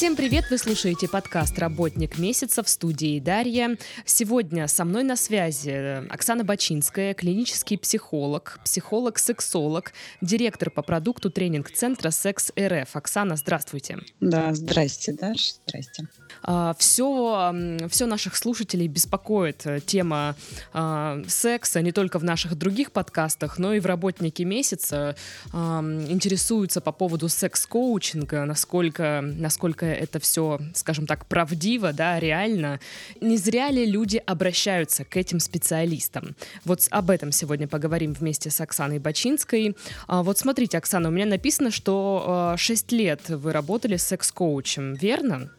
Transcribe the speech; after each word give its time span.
Всем 0.00 0.16
привет! 0.16 0.46
Вы 0.50 0.56
слушаете 0.56 1.08
подкаст 1.08 1.58
«Работник 1.58 2.16
месяца» 2.16 2.62
в 2.62 2.70
студии 2.70 3.20
Дарья. 3.20 3.76
Сегодня 4.06 4.66
со 4.66 4.86
мной 4.86 5.02
на 5.02 5.14
связи 5.14 6.08
Оксана 6.10 6.42
Бачинская, 6.42 7.12
клинический 7.12 7.76
психолог, 7.76 8.60
психолог-сексолог, 8.64 9.92
директор 10.22 10.70
по 10.70 10.80
продукту 10.80 11.30
тренинг-центра 11.30 12.08
«Секс 12.08 12.50
РФ». 12.58 12.96
Оксана, 12.96 13.36
здравствуйте. 13.36 13.98
Да, 14.20 14.54
здрасте, 14.54 15.12
Даша, 15.12 15.56
здрасте. 15.66 16.08
Все, 16.42 17.34
а, 17.36 17.54
все 17.88 18.06
наших 18.06 18.36
слушателей 18.36 18.86
беспокоит 18.86 19.66
э, 19.66 19.80
тема 19.80 20.36
а, 20.72 21.22
секса 21.28 21.82
не 21.82 21.92
только 21.92 22.18
в 22.18 22.24
наших 22.24 22.56
других 22.56 22.92
подкастах, 22.92 23.58
но 23.58 23.74
и 23.74 23.80
в 23.80 23.86
«Работнике 23.86 24.44
месяца». 24.44 25.16
Интересуются 25.52 26.80
по 26.80 26.92
поводу 26.92 27.28
секс-коучинга, 27.28 28.44
насколько, 28.44 29.20
насколько 29.22 29.86
это 29.86 30.18
все, 30.18 30.60
скажем 30.74 31.06
так, 31.06 31.26
правдиво, 31.26 31.92
да, 31.92 32.18
реально. 32.18 32.80
Не 33.20 33.36
зря 33.36 33.70
ли 33.70 33.84
люди 33.84 34.22
обращаются 34.24 35.04
к 35.04 35.16
этим 35.16 35.40
специалистам? 35.40 36.34
Вот 36.64 36.86
об 36.90 37.10
этом 37.10 37.32
сегодня 37.32 37.68
поговорим 37.68 38.12
вместе 38.12 38.50
с 38.50 38.60
Оксаной 38.60 38.98
Бачинской. 38.98 39.76
А, 40.06 40.22
вот 40.22 40.38
смотрите, 40.38 40.78
Оксана, 40.78 41.08
у 41.08 41.12
меня 41.12 41.26
написано, 41.26 41.70
что 41.70 42.54
6 42.56 42.92
лет 42.92 43.28
вы 43.28 43.52
работали 43.52 43.96
с 43.96 44.04
секс-коучем, 44.04 44.94
верно? 44.94 45.50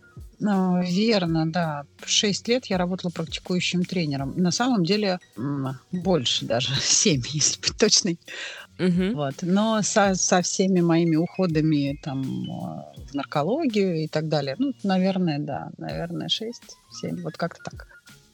А, 0.48 0.82
верно, 0.84 1.52
да. 1.52 1.86
Шесть 2.06 2.48
лет 2.48 2.66
я 2.66 2.78
работала 2.78 3.12
практикующим 3.12 3.84
тренером. 3.84 4.34
На 4.36 4.52
самом 4.52 4.84
деле 4.84 5.20
больше 5.92 6.46
даже, 6.46 6.74
семь, 6.82 7.22
если 7.30 7.60
быть 7.62 7.78
точной. 7.78 8.20
Угу. 8.80 9.16
Вот. 9.16 9.36
Но 9.42 9.82
со, 9.84 10.16
со 10.16 10.42
всеми 10.42 10.82
моими 10.82 11.16
уходами 11.16 12.00
там 12.02 12.50
а, 12.50 12.94
в 13.10 13.14
наркологию 13.14 14.04
и 14.04 14.08
так 14.08 14.28
далее, 14.28 14.56
ну, 14.58 14.74
наверное, 14.84 15.40
да, 15.40 15.70
наверное, 15.78 16.30
шесть, 16.30 16.78
семь, 16.90 17.22
вот 17.22 17.38
как-то 17.38 17.64
так. 17.64 17.88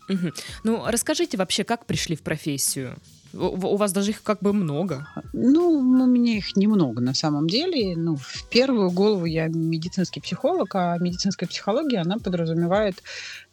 Угу. 0.09 0.31
Ну, 0.63 0.83
расскажите 0.87 1.37
вообще, 1.37 1.63
как 1.63 1.85
пришли 1.85 2.15
в 2.15 2.21
профессию? 2.21 2.95
У 3.33 3.75
вас 3.75 3.91
даже 3.91 4.11
их 4.11 4.23
как 4.23 4.39
бы 4.39 4.53
много. 4.53 5.07
Ну, 5.39 5.69
у 5.69 6.05
меня 6.07 6.37
их 6.37 6.55
немного 6.55 6.99
на 6.99 7.13
самом 7.13 7.47
деле. 7.47 7.95
Ну, 7.95 8.15
в 8.15 8.49
первую 8.49 8.89
голову 8.89 9.25
я 9.25 9.47
медицинский 9.47 10.19
психолог, 10.19 10.73
а 10.73 10.97
медицинская 10.97 11.47
психология, 11.47 11.99
она 11.99 12.17
подразумевает, 12.17 13.03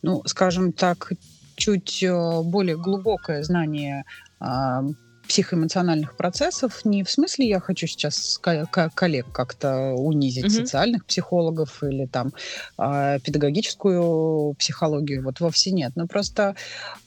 ну, 0.00 0.22
скажем 0.24 0.72
так, 0.72 1.12
чуть 1.56 2.02
э, 2.02 2.42
более 2.42 2.76
глубокое 2.78 3.42
знание 3.42 4.04
а, 4.40 4.82
психоэмоциональных 5.28 6.16
процессов 6.16 6.84
не 6.84 7.02
в 7.02 7.10
смысле 7.10 7.48
я 7.48 7.60
хочу 7.60 7.86
сейчас 7.86 8.38
коллег 8.40 9.26
как-то 9.32 9.92
унизить, 9.94 10.46
mm-hmm. 10.46 10.50
социальных 10.50 11.06
психологов 11.06 11.82
или 11.82 12.06
там 12.06 12.32
э, 12.78 13.18
педагогическую 13.24 14.54
психологию, 14.54 15.24
вот 15.24 15.40
вовсе 15.40 15.70
нет. 15.70 15.92
Но 15.94 16.06
просто 16.06 16.56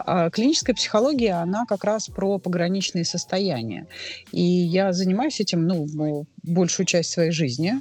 э, 0.06 0.30
клиническая 0.32 0.76
психология, 0.76 1.34
она 1.34 1.66
как 1.66 1.84
раз 1.84 2.08
про 2.08 2.38
пограничные 2.40 3.06
состояния. 3.06 3.88
И 4.32 4.42
я 4.42 4.94
занимаюсь 4.94 5.40
этим, 5.40 5.66
ну, 5.66 6.26
большую 6.44 6.86
часть 6.86 7.12
своей 7.12 7.32
жизни. 7.32 7.76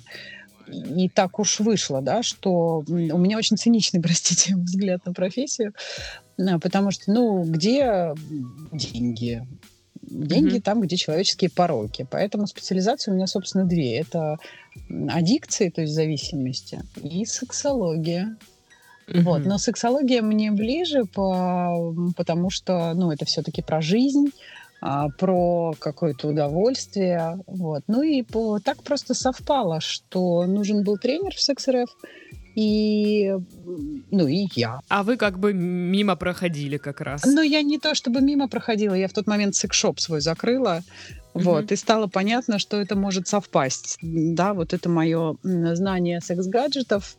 И 0.69 1.09
так 1.09 1.39
уж 1.39 1.61
вышло, 1.61 2.03
да, 2.03 2.23
что 2.23 2.83
у 2.89 3.19
меня 3.19 3.39
очень 3.39 3.57
циничный, 3.57 4.01
простите, 4.03 4.57
взгляд 4.57 5.07
на 5.07 5.13
профессию, 5.13 5.73
потому 6.37 6.91
что, 6.91 7.13
ну, 7.13 7.45
где 7.45 8.13
деньги? 8.73 9.47
Деньги 10.09 10.57
mm-hmm. 10.57 10.63
там, 10.63 10.81
где 10.81 10.97
человеческие 10.97 11.51
пороки. 11.51 12.07
Поэтому 12.11 12.47
специализации 12.47 13.11
у 13.11 13.15
меня, 13.15 13.27
собственно, 13.27 13.65
две. 13.65 13.99
Это 13.99 14.39
аддикции, 15.09 15.71
то 15.71 15.83
есть 15.83 15.95
зависимости, 15.95 16.81
и 17.03 17.25
сексология. 17.25 18.37
Mm-hmm. 19.09 19.21
Вот. 19.23 19.45
Но 19.45 19.59
сексология 19.59 20.23
мне 20.23 20.51
ближе, 20.51 21.05
по, 21.05 21.95
потому 22.17 22.51
что 22.51 22.93
ну, 22.95 23.11
это 23.11 23.25
все-таки 23.25 23.63
про 23.63 23.81
жизнь, 23.81 24.33
а, 24.81 25.09
про 25.09 25.75
какое-то 25.79 26.29
удовольствие. 26.29 27.39
Вот. 27.47 27.83
Ну 27.87 28.03
и 28.03 28.23
по, 28.23 28.59
так 28.59 28.83
просто 28.83 29.15
совпало, 29.15 29.81
что 29.81 30.45
нужен 30.47 30.83
был 30.85 30.99
тренер 30.99 31.35
в 31.35 31.41
секс-РФ, 31.41 31.89
и, 32.57 33.35
ну, 34.11 34.27
и 34.27 34.47
я. 34.55 34.81
А 34.89 35.03
вы 35.03 35.17
как 35.17 35.39
бы 35.39 35.53
мимо 35.53 36.17
проходили 36.17 36.79
как 36.79 37.03
раз. 37.03 37.25
Ну, 37.25 37.43
я 37.43 37.63
не 37.63 37.79
то 37.79 37.95
чтобы 37.95 38.23
мимо 38.23 38.49
проходила, 38.49 38.95
я 38.95 39.09
в 39.09 39.13
тот 39.13 39.27
момент 39.27 39.55
секс-шоп 39.55 40.01
свой 40.01 40.21
закрыла, 40.21 40.83
mm-hmm. 41.35 41.43
вот, 41.43 41.71
и 41.71 41.77
стало 41.77 42.07
понятно, 42.07 42.59
что 42.59 42.81
это 42.81 42.97
может 42.97 43.29
совпасть, 43.29 43.99
да, 44.01 44.55
вот 44.55 44.73
это 44.73 44.89
мое 44.89 45.37
знание 45.43 46.21
секс-гаджетов, 46.21 47.17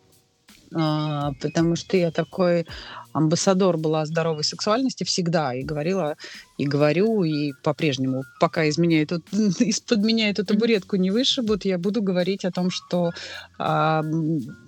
потому 0.71 1.75
что 1.75 1.97
я 1.97 2.11
такой 2.11 2.65
амбассадор 3.13 3.77
была 3.77 4.05
здоровой 4.05 4.43
сексуальности 4.43 5.03
всегда 5.03 5.53
и 5.53 5.63
говорила, 5.63 6.15
и 6.57 6.65
говорю, 6.65 7.23
и 7.23 7.53
по-прежнему, 7.63 8.23
пока 8.39 8.65
из 8.65 8.77
меня 8.77 9.01
эту, 9.01 9.21
из-под 9.31 9.99
меня 9.99 10.29
эту 10.29 10.45
табуретку 10.45 10.97
не 10.97 11.11
вышибут, 11.11 11.65
я 11.65 11.77
буду 11.77 12.01
говорить 12.01 12.45
о 12.45 12.51
том, 12.51 12.69
что 12.69 13.11
а, 13.57 14.03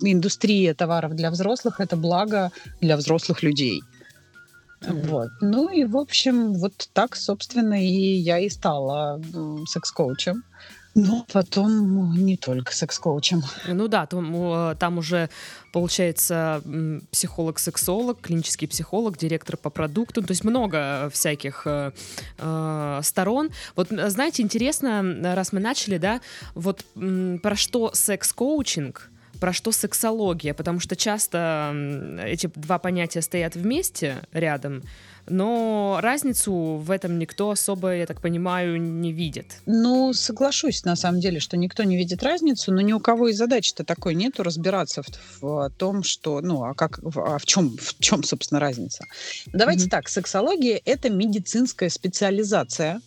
индустрия 0.00 0.74
товаров 0.74 1.14
для 1.14 1.30
взрослых 1.30 1.80
это 1.80 1.96
благо 1.96 2.50
для 2.80 2.96
взрослых 2.96 3.42
людей. 3.42 3.82
Mm-hmm. 4.82 5.06
Вот. 5.08 5.28
Ну 5.40 5.68
и, 5.68 5.84
в 5.84 5.96
общем, 5.96 6.54
вот 6.54 6.88
так, 6.92 7.16
собственно, 7.16 7.84
и 7.84 8.16
я 8.16 8.38
и 8.38 8.48
стала 8.48 9.20
секс-коучем. 9.66 10.42
Ну, 10.94 11.24
потом 11.32 12.14
не 12.16 12.36
только 12.36 12.74
секс-коучем. 12.74 13.42
Ну 13.68 13.86
да, 13.86 14.06
там, 14.06 14.76
там 14.76 14.98
уже 14.98 15.30
получается 15.72 16.62
психолог-сексолог, 17.12 18.20
клинический 18.20 18.66
психолог, 18.66 19.16
директор 19.16 19.56
по 19.56 19.70
продукту, 19.70 20.20
то 20.22 20.32
есть 20.32 20.42
много 20.42 21.08
всяких 21.12 21.62
э, 21.66 21.92
э 22.38 23.00
сторон. 23.02 23.50
Вот 23.76 23.88
знаете, 23.90 24.42
интересно, 24.42 25.02
раз 25.34 25.52
мы 25.52 25.60
начали, 25.60 25.98
да, 25.98 26.20
вот 26.54 26.84
про 26.94 27.54
что 27.54 27.92
секс-коучинг, 27.94 29.10
про 29.40 29.52
что 29.52 29.72
сексология, 29.72 30.54
потому 30.54 30.80
что 30.80 30.96
часто 30.96 31.72
эти 32.22 32.48
два 32.54 32.78
понятия 32.78 33.22
стоят 33.22 33.54
вместе 33.54 34.22
рядом, 34.32 34.82
но 35.30 35.98
разницу 36.02 36.52
в 36.52 36.90
этом 36.90 37.18
никто 37.18 37.50
особо, 37.50 37.94
я 37.94 38.06
так 38.06 38.20
понимаю, 38.20 38.80
не 38.80 39.12
видит. 39.12 39.60
Ну, 39.66 40.12
соглашусь, 40.12 40.84
на 40.84 40.96
самом 40.96 41.20
деле, 41.20 41.40
что 41.40 41.56
никто 41.56 41.84
не 41.84 41.96
видит 41.96 42.22
разницу, 42.22 42.72
но 42.72 42.80
ни 42.80 42.92
у 42.92 43.00
кого 43.00 43.28
и 43.28 43.32
задачи-то 43.32 43.84
такой 43.84 44.14
нету 44.14 44.42
разбираться 44.42 45.02
в, 45.02 45.08
в 45.40 45.70
том, 45.78 46.02
что, 46.02 46.40
ну, 46.40 46.64
а 46.64 46.74
как, 46.74 47.00
а 47.14 47.38
в 47.38 47.46
чем, 47.46 47.76
в 47.78 47.98
чем, 48.00 48.22
собственно, 48.24 48.60
разница. 48.60 49.04
Давайте 49.46 49.86
mm-hmm. 49.86 49.90
так, 49.90 50.08
сексология— 50.08 50.80
это 50.84 51.10
медицинская 51.10 51.88
специализация, 51.88 53.00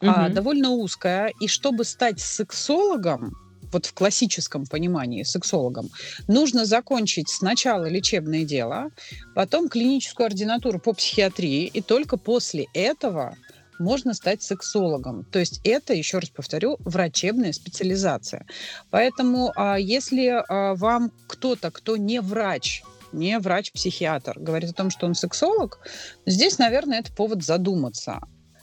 mm-hmm. 0.00 0.08
а, 0.08 0.28
довольно 0.28 0.70
узкая, 0.70 1.32
и 1.40 1.46
чтобы 1.46 1.84
стать 1.84 2.20
сексологом, 2.20 3.36
вот 3.72 3.86
в 3.86 3.94
классическом 3.94 4.66
понимании 4.66 5.22
сексологом, 5.22 5.90
нужно 6.26 6.64
закончить 6.64 7.28
сначала 7.28 7.86
лечебное 7.88 8.44
дело, 8.44 8.90
потом 9.34 9.68
клиническую 9.68 10.26
ординатуру 10.26 10.78
по 10.78 10.92
психиатрии, 10.92 11.66
и 11.66 11.80
только 11.80 12.16
после 12.16 12.66
этого 12.74 13.36
можно 13.78 14.14
стать 14.14 14.42
сексологом. 14.42 15.24
То 15.24 15.38
есть 15.38 15.60
это, 15.64 15.94
еще 15.94 16.18
раз 16.18 16.30
повторю, 16.30 16.76
врачебная 16.80 17.52
специализация. 17.52 18.46
Поэтому 18.90 19.52
а, 19.54 19.76
если 19.78 20.26
а, 20.26 20.74
вам 20.74 21.12
кто-то, 21.26 21.70
кто 21.70 21.96
не 21.96 22.20
врач, 22.20 22.82
не 23.12 23.38
врач-психиатр, 23.38 24.38
говорит 24.38 24.70
о 24.70 24.74
том, 24.74 24.90
что 24.90 25.06
он 25.06 25.14
сексолог, 25.14 25.78
здесь, 26.26 26.58
наверное, 26.58 27.00
это 27.00 27.12
повод 27.12 27.44
задуматься. 27.44 28.20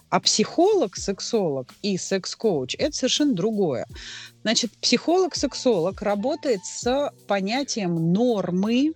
А 0.09 0.19
психолог, 0.19 0.95
сексолог 0.95 1.73
и 1.81 1.97
секс-коуч– 1.97 2.75
это 2.79 2.95
совершенно 2.95 3.33
другое. 3.33 3.85
Значит, 4.45 4.73
психолог-сексолог 4.79 6.03
работает 6.03 6.63
с 6.65 7.11
понятием 7.27 8.13
нормы 8.13 8.93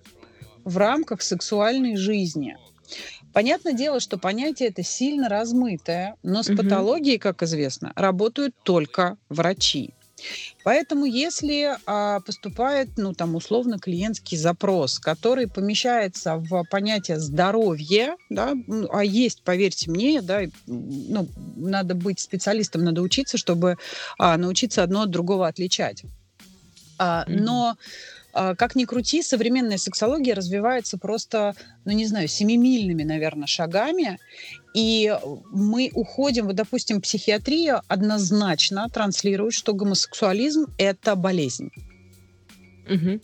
в 0.63 0.77
рамках 0.77 1.23
сексуальной 1.23 1.95
жизни. 1.95 2.55
Понятное 3.33 3.73
дело, 3.73 3.99
что 3.99 4.19
понятие 4.19 4.69
это 4.69 4.83
сильно 4.83 5.27
размытое, 5.27 6.17
но 6.21 6.43
с 6.43 6.49
угу. 6.49 6.57
патологией, 6.57 7.17
как 7.17 7.41
известно, 7.41 7.93
работают 7.95 8.53
только 8.61 9.17
врачи. 9.27 9.95
Поэтому, 10.63 11.05
если 11.05 11.77
а, 11.85 12.19
поступает, 12.21 12.89
ну, 12.97 13.13
там, 13.13 13.35
условно, 13.35 13.79
клиентский 13.79 14.37
запрос, 14.37 14.99
который 14.99 15.47
помещается 15.47 16.35
в 16.35 16.63
понятие 16.69 17.19
здоровье, 17.19 18.15
да, 18.29 18.53
а 18.91 19.03
есть, 19.03 19.41
поверьте 19.43 19.89
мне, 19.89 20.21
да, 20.21 20.41
ну, 20.67 21.27
надо 21.55 21.95
быть 21.95 22.19
специалистом, 22.19 22.83
надо 22.83 23.01
учиться, 23.01 23.37
чтобы 23.37 23.77
а, 24.17 24.37
научиться 24.37 24.83
одно 24.83 25.03
от 25.03 25.09
другого 25.09 25.47
отличать. 25.47 26.03
А, 26.97 27.25
mm-hmm. 27.25 27.39
Но 27.39 27.77
как 28.31 28.75
ни 28.75 28.85
крути, 28.85 29.21
современная 29.21 29.77
сексология 29.77 30.35
развивается 30.35 30.97
просто, 30.97 31.55
ну 31.85 31.91
не 31.91 32.05
знаю, 32.05 32.27
семимильными, 32.27 33.03
наверное, 33.03 33.47
шагами. 33.47 34.19
И 34.73 35.17
мы 35.51 35.91
уходим, 35.93 36.45
вот, 36.45 36.55
допустим, 36.55 37.01
психиатрия 37.01 37.81
однозначно 37.87 38.87
транслирует, 38.89 39.53
что 39.53 39.73
гомосексуализм– 39.73 40.67
это 40.77 41.15
болезнь. 41.15 41.71
Угу. 42.87 43.19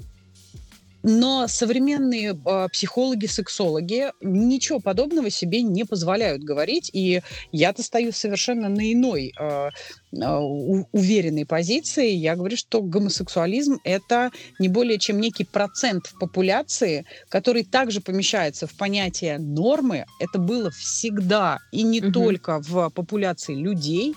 Но 1.07 1.47
современные 1.47 2.33
э, 2.33 2.67
психологи, 2.71 3.27
сексологи 3.27 4.11
ничего 4.21 4.79
подобного 4.79 5.29
себе 5.29 5.61
не 5.61 5.83
позволяют 5.83 6.43
говорить, 6.43 6.89
и 6.93 7.21
я-то 7.51 7.83
стою 7.83 8.11
совершенно 8.11 8.69
на 8.69 8.91
иной 8.91 9.31
э, 9.39 9.69
уверенной 10.11 11.45
позиции. 11.45 12.09
Я 12.09 12.35
говорю, 12.35 12.57
что 12.57 12.81
гомосексуализм 12.81 13.77
это 13.83 14.31
не 14.57 14.67
более 14.67 14.97
чем 14.97 15.19
некий 15.19 15.43
процент 15.43 16.07
в 16.07 16.17
популяции, 16.17 17.05
который 17.29 17.63
также 17.63 18.01
помещается 18.01 18.65
в 18.65 18.75
понятие 18.75 19.37
нормы. 19.37 20.05
Это 20.19 20.39
было 20.39 20.71
всегда 20.71 21.59
и 21.71 21.83
не 21.83 22.01
угу. 22.01 22.13
только 22.13 22.59
в 22.61 22.89
популяции 22.89 23.53
людей, 23.53 24.15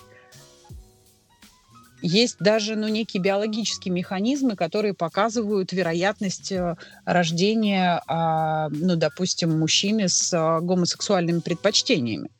есть 2.03 2.37
даже 2.39 2.77
ну, 2.77 2.89
некие 2.89 3.23
биологические 3.23 3.93
механизмы, 3.93 4.57
которые 4.57 4.95
показывают 4.95 5.73
вероятность 5.73 6.53
э, 6.53 6.77
рождения, 7.05 8.03
а, 8.07 8.69
ну, 8.71 8.97
допустим, 8.97 9.59
мужчины 9.59 10.09
с 10.09 10.33
а, 10.33 10.61
гомосексуальными 10.61 11.41
предпочтениями. 11.41 12.31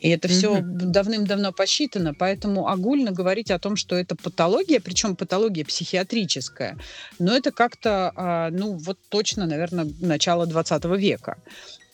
И 0.00 0.10
это 0.10 0.28
все 0.28 0.58
mm-hmm. 0.58 0.62
давным-давно 0.62 1.52
посчитано, 1.52 2.12
поэтому 2.12 2.68
огульно 2.68 3.10
говорить 3.10 3.50
о 3.50 3.58
том, 3.58 3.74
что 3.74 3.96
это 3.96 4.14
патология, 4.14 4.78
причем 4.78 5.16
патология 5.16 5.64
психиатрическая, 5.64 6.76
но 7.18 7.34
это 7.34 7.52
как-то, 7.52 8.12
а, 8.14 8.50
ну 8.50 8.74
вот 8.74 8.98
точно, 9.08 9.46
наверное, 9.46 9.90
начало 10.00 10.46
20 10.46 10.84
века. 10.98 11.38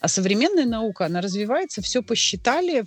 А 0.01 0.07
современная 0.07 0.65
наука, 0.65 1.05
она 1.05 1.21
развивается, 1.21 1.83
все 1.83 2.01
посчитали, 2.01 2.83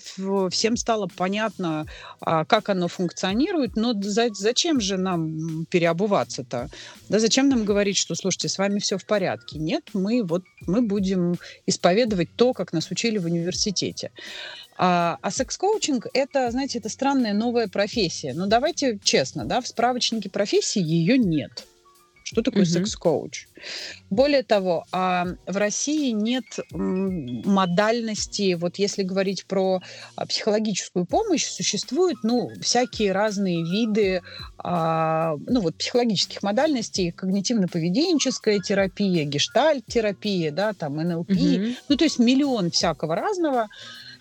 всем 0.50 0.76
стало 0.76 1.08
понятно, 1.16 1.86
а, 2.20 2.44
как 2.44 2.68
оно 2.68 2.88
функционирует, 2.88 3.76
но 3.76 3.94
зачем 4.02 4.80
же 4.80 4.96
нам 4.96 5.64
переобуваться-то? 5.66 6.68
Да 7.08 7.18
зачем 7.20 7.48
нам 7.48 7.64
говорить, 7.64 7.96
что, 7.98 8.16
слушайте, 8.16 8.48
с 8.48 8.58
вами 8.58 8.80
все 8.80 8.98
в 8.98 9.06
порядке? 9.06 9.60
Нет, 9.60 9.90
мы 9.94 10.24
вот 10.24 10.42
мы 10.66 10.82
будем 10.82 11.38
исповедовать 11.66 12.34
то, 12.34 12.52
как 12.52 12.72
нас 12.72 12.90
учили 12.90 13.18
в 13.18 13.26
университете. 13.26 14.10
А, 14.76 15.18
а 15.22 15.30
секс-коучинг 15.30 16.08
это, 16.14 16.50
знаете, 16.50 16.80
это 16.80 16.88
странная 16.88 17.32
новая 17.32 17.68
профессия. 17.68 18.34
Но 18.34 18.46
давайте 18.46 18.98
честно, 19.04 19.44
да, 19.44 19.60
в 19.60 19.68
справочнике 19.68 20.30
профессии 20.30 20.82
ее 20.82 21.16
нет. 21.16 21.64
Что 22.34 22.42
такое 22.42 22.64
угу. 22.64 22.70
секс-коуч? 22.70 23.46
Более 24.10 24.42
того, 24.42 24.84
а 24.90 25.24
в 25.46 25.56
России 25.56 26.10
нет 26.10 26.44
модальности, 26.72 28.54
вот 28.54 28.74
если 28.76 29.04
говорить 29.04 29.46
про 29.46 29.80
а, 30.16 30.26
психологическую 30.26 31.04
помощь, 31.04 31.46
существуют, 31.46 32.18
ну, 32.24 32.50
всякие 32.60 33.12
разные 33.12 33.62
виды, 33.62 34.20
а, 34.58 35.36
ну, 35.46 35.60
вот 35.60 35.76
психологических 35.76 36.42
модальностей, 36.42 37.10
когнитивно-поведенческая 37.10 38.58
терапия, 38.58 39.24
гештальт-терапия, 39.24 40.50
да, 40.50 40.72
там, 40.72 40.96
НЛП, 40.96 41.30
угу. 41.30 41.74
ну, 41.88 41.96
то 41.96 42.02
есть 42.02 42.18
миллион 42.18 42.72
всякого 42.72 43.14
разного. 43.14 43.68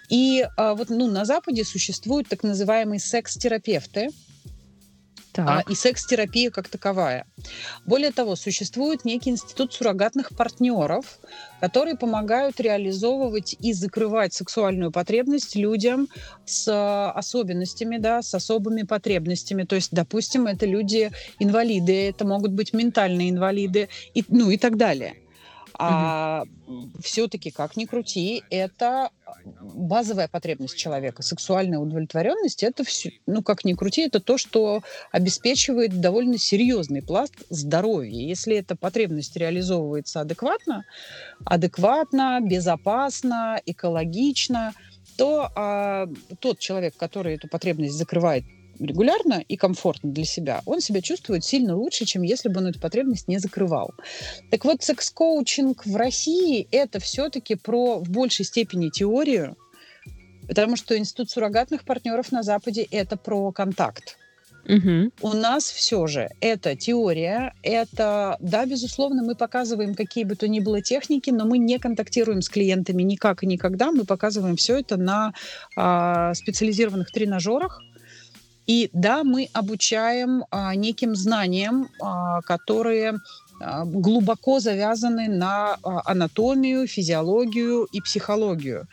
И 0.09 0.45
а, 0.56 0.75
вот, 0.75 0.92
ну, 0.92 1.07
на 1.07 1.25
Западе 1.25 1.66
существуют 1.66 2.27
так 2.27 2.44
называемые 2.44 3.00
секс-терапевты, 3.00 4.09
а, 5.38 5.63
и 5.68 5.75
секс-терапия 5.75 6.51
как 6.51 6.68
таковая. 6.68 7.25
Более 7.85 8.12
того, 8.12 8.35
существует 8.35 9.06
некий 9.06 9.31
институт 9.31 9.74
суррогатных 9.74 10.30
партнеров, 10.35 11.19
которые 11.59 11.95
помогают 11.95 12.59
реализовывать 12.59 13.56
и 13.59 13.74
закрывать 13.74 14.33
сексуальную 14.33 14.91
потребность 14.91 15.56
людям 15.56 16.07
с 16.45 17.12
особенностями, 17.12 17.97
да, 17.97 18.21
с 18.21 18.33
особыми 18.33 18.83
потребностями. 18.83 19.63
То 19.63 19.75
есть, 19.75 19.89
допустим, 19.91 20.47
это 20.47 20.65
люди-инвалиды, 20.65 22.09
это 22.09 22.25
могут 22.25 22.51
быть 22.51 22.74
ментальные 22.74 23.30
инвалиды, 23.30 23.89
и, 24.13 24.24
ну 24.27 24.50
и 24.50 24.57
так 24.57 24.77
далее. 24.77 25.15
А 25.79 26.43
угу. 26.67 26.89
все-таки, 27.01 27.49
как 27.49 27.75
ни 27.77 27.85
крути, 27.85 28.43
это 28.49 29.09
базовая 29.61 30.27
потребность 30.27 30.77
человека. 30.77 31.23
Сексуальная 31.23 31.79
удовлетворенность 31.79 32.63
это 32.63 32.83
все, 32.83 33.11
ну 33.25 33.41
как 33.41 33.65
ни 33.65 33.73
крути, 33.73 34.01
это 34.01 34.19
то, 34.19 34.37
что 34.37 34.83
обеспечивает 35.11 35.99
довольно 35.99 36.37
серьезный 36.37 37.01
пласт 37.01 37.33
здоровья. 37.49 38.11
Если 38.11 38.55
эта 38.55 38.75
потребность 38.75 39.35
реализовывается 39.35 40.21
адекватно, 40.21 40.85
адекватно, 41.45 42.39
безопасно, 42.41 43.59
экологично, 43.65 44.73
то 45.17 45.51
а, 45.55 46.07
тот 46.39 46.59
человек, 46.59 46.95
который 46.97 47.35
эту 47.35 47.47
потребность 47.47 47.95
закрывает 47.95 48.45
регулярно 48.79 49.43
и 49.47 49.55
комфортно 49.55 50.11
для 50.11 50.25
себя, 50.25 50.61
он 50.65 50.81
себя 50.81 51.01
чувствует 51.01 51.43
сильно 51.43 51.75
лучше, 51.75 52.05
чем 52.05 52.21
если 52.21 52.49
бы 52.49 52.59
он 52.59 52.67
эту 52.67 52.79
потребность 52.79 53.27
не 53.27 53.37
закрывал. 53.37 53.91
Так 54.51 54.65
вот, 54.65 54.81
секс-коучинг 54.83 55.85
в 55.85 55.95
России 55.95 56.67
это 56.71 56.99
все-таки 56.99 57.55
про 57.55 57.99
в 57.99 58.09
большей 58.09 58.45
степени 58.45 58.89
теорию, 58.89 59.55
потому 60.47 60.75
что 60.75 60.97
институт 60.97 61.29
суррогатных 61.29 61.83
партнеров 61.85 62.31
на 62.31 62.43
Западе 62.43 62.87
это 62.91 63.17
про 63.17 63.51
контакт. 63.51 64.17
Угу. 64.65 65.11
У 65.21 65.33
нас 65.33 65.65
все 65.65 66.07
же 66.07 66.29
это 66.39 66.75
теория, 66.75 67.53
это, 67.63 68.37
да, 68.39 68.65
безусловно, 68.65 69.21
мы 69.21 69.35
показываем 69.35 69.93
какие 69.93 70.23
бы 70.23 70.35
то 70.35 70.47
ни 70.47 70.61
было 70.61 70.81
техники, 70.81 71.29
но 71.31 71.45
мы 71.45 71.57
не 71.57 71.79
контактируем 71.79 72.41
с 72.41 72.47
клиентами 72.47 73.03
никак 73.03 73.43
и 73.43 73.47
никогда. 73.47 73.91
Мы 73.91 74.05
показываем 74.05 74.55
все 74.55 74.79
это 74.79 74.95
на 74.95 75.33
а, 75.75 76.33
специализированных 76.33 77.11
тренажерах, 77.11 77.81
и 78.68 78.89
да, 78.94 79.24
мы 79.24 79.50
обучаем 79.54 80.45
а, 80.50 80.75
неким 80.75 81.15
знаниям, 81.15 81.89
а, 82.01 82.42
которые 82.42 83.19
а, 83.60 83.86
глубоко 83.86 84.60
завязаны 84.60 85.27
на 85.27 85.77
а, 85.83 86.01
анатомию, 86.06 86.88
физиологию 86.88 87.86
и 87.92 88.01
психологию. 88.01 88.88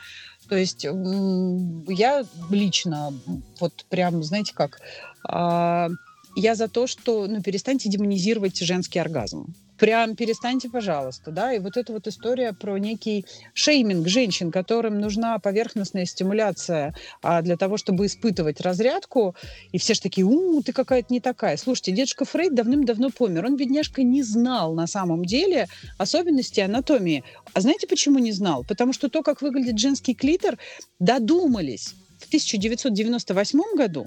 То 0.49 0.56
есть 0.56 0.84
я 0.84 2.25
лично, 2.50 3.12
вот 3.61 3.84
прям, 3.88 4.22
знаете 4.25 4.52
как, 4.55 4.81
а, 5.25 5.88
я 6.34 6.55
за 6.55 6.69
то, 6.69 6.87
что 6.87 7.26
ну, 7.28 7.43
перестаньте 7.43 7.88
демонизировать 7.88 8.58
женский 8.58 8.99
оргазм 8.99 9.55
прям 9.80 10.14
перестаньте, 10.14 10.68
пожалуйста, 10.68 11.30
да, 11.30 11.54
и 11.54 11.58
вот 11.58 11.78
эта 11.78 11.92
вот 11.92 12.06
история 12.06 12.52
про 12.52 12.76
некий 12.76 13.24
шейминг 13.54 14.06
женщин, 14.06 14.52
которым 14.52 15.00
нужна 15.00 15.38
поверхностная 15.38 16.04
стимуляция 16.04 16.94
а, 17.22 17.40
для 17.40 17.56
того, 17.56 17.78
чтобы 17.78 18.04
испытывать 18.04 18.60
разрядку, 18.60 19.34
и 19.72 19.78
все 19.78 19.94
же 19.94 20.02
такие, 20.02 20.26
у, 20.26 20.62
ты 20.62 20.75
какая-то 20.75 21.10
не 21.10 21.20
такая. 21.20 21.56
Слушайте, 21.56 21.92
дедушка 21.92 22.26
Фрейд 22.26 22.54
давным-давно 22.54 23.08
помер, 23.08 23.46
он, 23.46 23.56
бедняжка, 23.56 24.02
не 24.02 24.22
знал 24.22 24.75
на 24.75 24.87
самом 24.87 25.25
деле 25.25 25.66
особенностей 25.96 26.60
анатомии. 26.60 27.25
А 27.54 27.62
знаете, 27.62 27.87
почему 27.87 28.18
не 28.18 28.32
знал? 28.32 28.64
Потому 28.64 28.92
что 28.92 29.08
то, 29.08 29.22
как 29.22 29.40
выглядит 29.40 29.78
женский 29.78 30.14
клитор, 30.14 30.58
додумались 30.99 31.94
в 32.20 32.26
1998 32.26 33.60
году, 33.76 34.06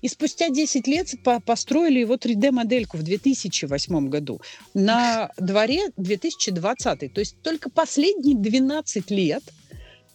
и 0.00 0.08
спустя 0.08 0.48
10 0.48 0.86
лет 0.86 1.08
по 1.24 1.40
построили 1.40 2.00
его 2.00 2.14
3D-модельку 2.14 2.96
в 2.96 3.02
2008 3.02 4.08
году. 4.08 4.40
На 4.74 5.30
дворе 5.38 5.88
2020. 5.96 7.12
То 7.12 7.20
есть 7.20 7.40
только 7.42 7.70
последние 7.70 8.36
12 8.36 9.10
лет 9.10 9.42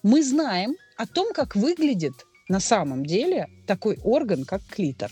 мы 0.04 0.24
знаем 0.24 0.76
о 0.98 1.06
том, 1.08 1.34
как 1.34 1.56
выглядит 1.56 2.14
на 2.50 2.60
самом 2.60 3.06
деле 3.06 3.48
такой 3.66 3.98
орган, 4.04 4.46
как 4.46 4.62
клитор. 4.64 5.12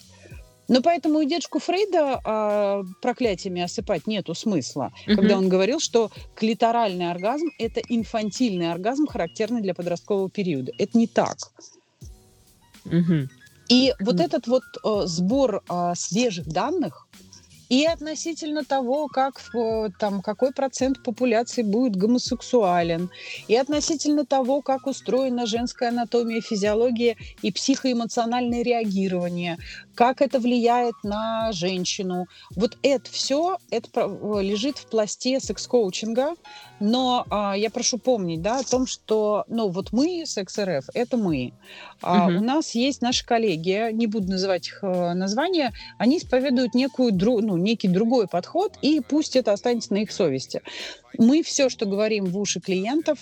Но 0.67 0.81
поэтому 0.81 1.21
и 1.21 1.27
дедушку 1.27 1.59
Фрейда 1.59 2.21
а, 2.23 2.83
проклятиями 3.01 3.61
осыпать 3.61 4.07
нету 4.07 4.33
смысла, 4.33 4.91
угу. 5.05 5.15
когда 5.17 5.37
он 5.37 5.47
говорил, 5.47 5.79
что 5.79 6.11
клиторальный 6.35 7.11
оргазм– 7.11 7.47
это 7.59 7.81
инфантильный 7.87 8.71
оргазм, 8.71 9.05
характерный 9.05 9.61
для 9.61 9.75
подросткового 9.75 10.29
периода. 10.29 10.71
Это 10.77 10.97
не 10.97 11.07
так. 11.07 11.37
Угу. 12.85 13.27
И 13.69 13.93
вот 13.99 14.19
этот 14.19 14.47
вот 14.47 14.63
э, 14.83 15.07
сбор 15.07 15.63
э, 15.67 15.93
свежих 15.95 16.45
данных 16.47 17.07
и 17.69 17.85
относительно 17.85 18.63
того, 18.63 19.07
как 19.07 19.41
э, 19.55 19.89
там 19.99 20.21
какой 20.21 20.51
процент 20.51 21.01
популяции 21.03 21.63
будет 21.63 21.95
гомосексуален, 21.95 23.09
и 23.47 23.55
относительно 23.55 24.25
того, 24.25 24.61
как 24.61 24.85
устроена 24.87 25.45
женская 25.45 25.89
анатомия, 25.89 26.41
физиология 26.41 27.17
и 27.41 27.51
психоэмоциональное 27.51 28.61
реагирование, 28.61 29.57
как 29.95 30.21
это 30.21 30.39
влияет 30.39 30.95
на 31.03 31.51
женщину. 31.51 32.27
Вот 32.55 32.77
это 32.83 33.09
все 33.09 33.57
это 33.71 34.01
э, 34.01 34.41
лежит 34.41 34.77
в 34.77 34.87
пласте 34.87 35.39
секс-коучинга, 35.39 36.35
но 36.79 37.25
а, 37.29 37.55
я 37.55 37.69
прошу 37.69 37.97
помнить, 37.97 38.41
да, 38.41 38.59
о 38.59 38.63
том, 38.63 38.85
что, 38.85 39.45
ну, 39.47 39.69
вот 39.69 39.93
мы, 39.93 40.23
секс-РФ, 40.25 40.89
это 40.93 41.17
мы. 41.17 41.53
А, 42.01 42.27
угу. 42.27 42.37
У 42.37 42.41
нас 42.41 42.75
есть 42.75 43.01
наши 43.01 43.25
коллеги, 43.25 43.91
не 43.93 44.07
буду 44.07 44.29
называть 44.29 44.67
их 44.67 44.79
э, 44.83 45.13
названия, 45.13 45.71
они 45.97 46.17
исповедуют 46.17 46.75
некую, 46.75 47.13
ну, 47.41 47.57
некий 47.57 47.87
другой 47.87 48.27
подход, 48.27 48.73
и 48.81 48.99
пусть 48.99 49.35
это 49.35 49.53
останется 49.53 49.93
на 49.93 49.97
их 49.97 50.11
совести. 50.11 50.61
Мы 51.17 51.43
все, 51.43 51.69
что 51.69 51.85
говорим 51.85 52.25
в 52.25 52.37
уши 52.37 52.59
клиентов, 52.59 53.19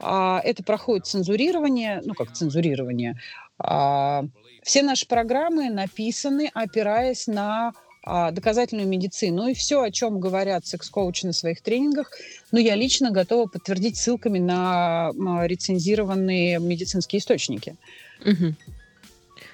а, 0.00 0.40
это 0.42 0.62
проходит 0.62 1.06
цензурирование, 1.06 2.00
ну, 2.04 2.14
как 2.14 2.32
цензурирование, 2.32 3.20
а, 3.58 4.24
все 4.64 4.82
наши 4.82 5.06
программы 5.06 5.70
написаны, 5.70 6.50
опираясь 6.54 7.26
на 7.26 7.72
а, 8.02 8.30
доказательную 8.32 8.88
медицину 8.88 9.46
и 9.46 9.54
все, 9.54 9.82
о 9.82 9.90
чем 9.90 10.20
говорят 10.20 10.66
секс-коучи 10.66 11.26
на 11.26 11.32
своих 11.32 11.60
тренингах, 11.60 12.10
ну, 12.50 12.58
я 12.58 12.74
лично 12.74 13.10
готова 13.10 13.46
подтвердить 13.46 13.96
ссылками 13.96 14.38
на 14.38 15.12
рецензированные 15.46 16.58
медицинские 16.58 17.20
источники. 17.20 17.76
Угу. 18.24 18.54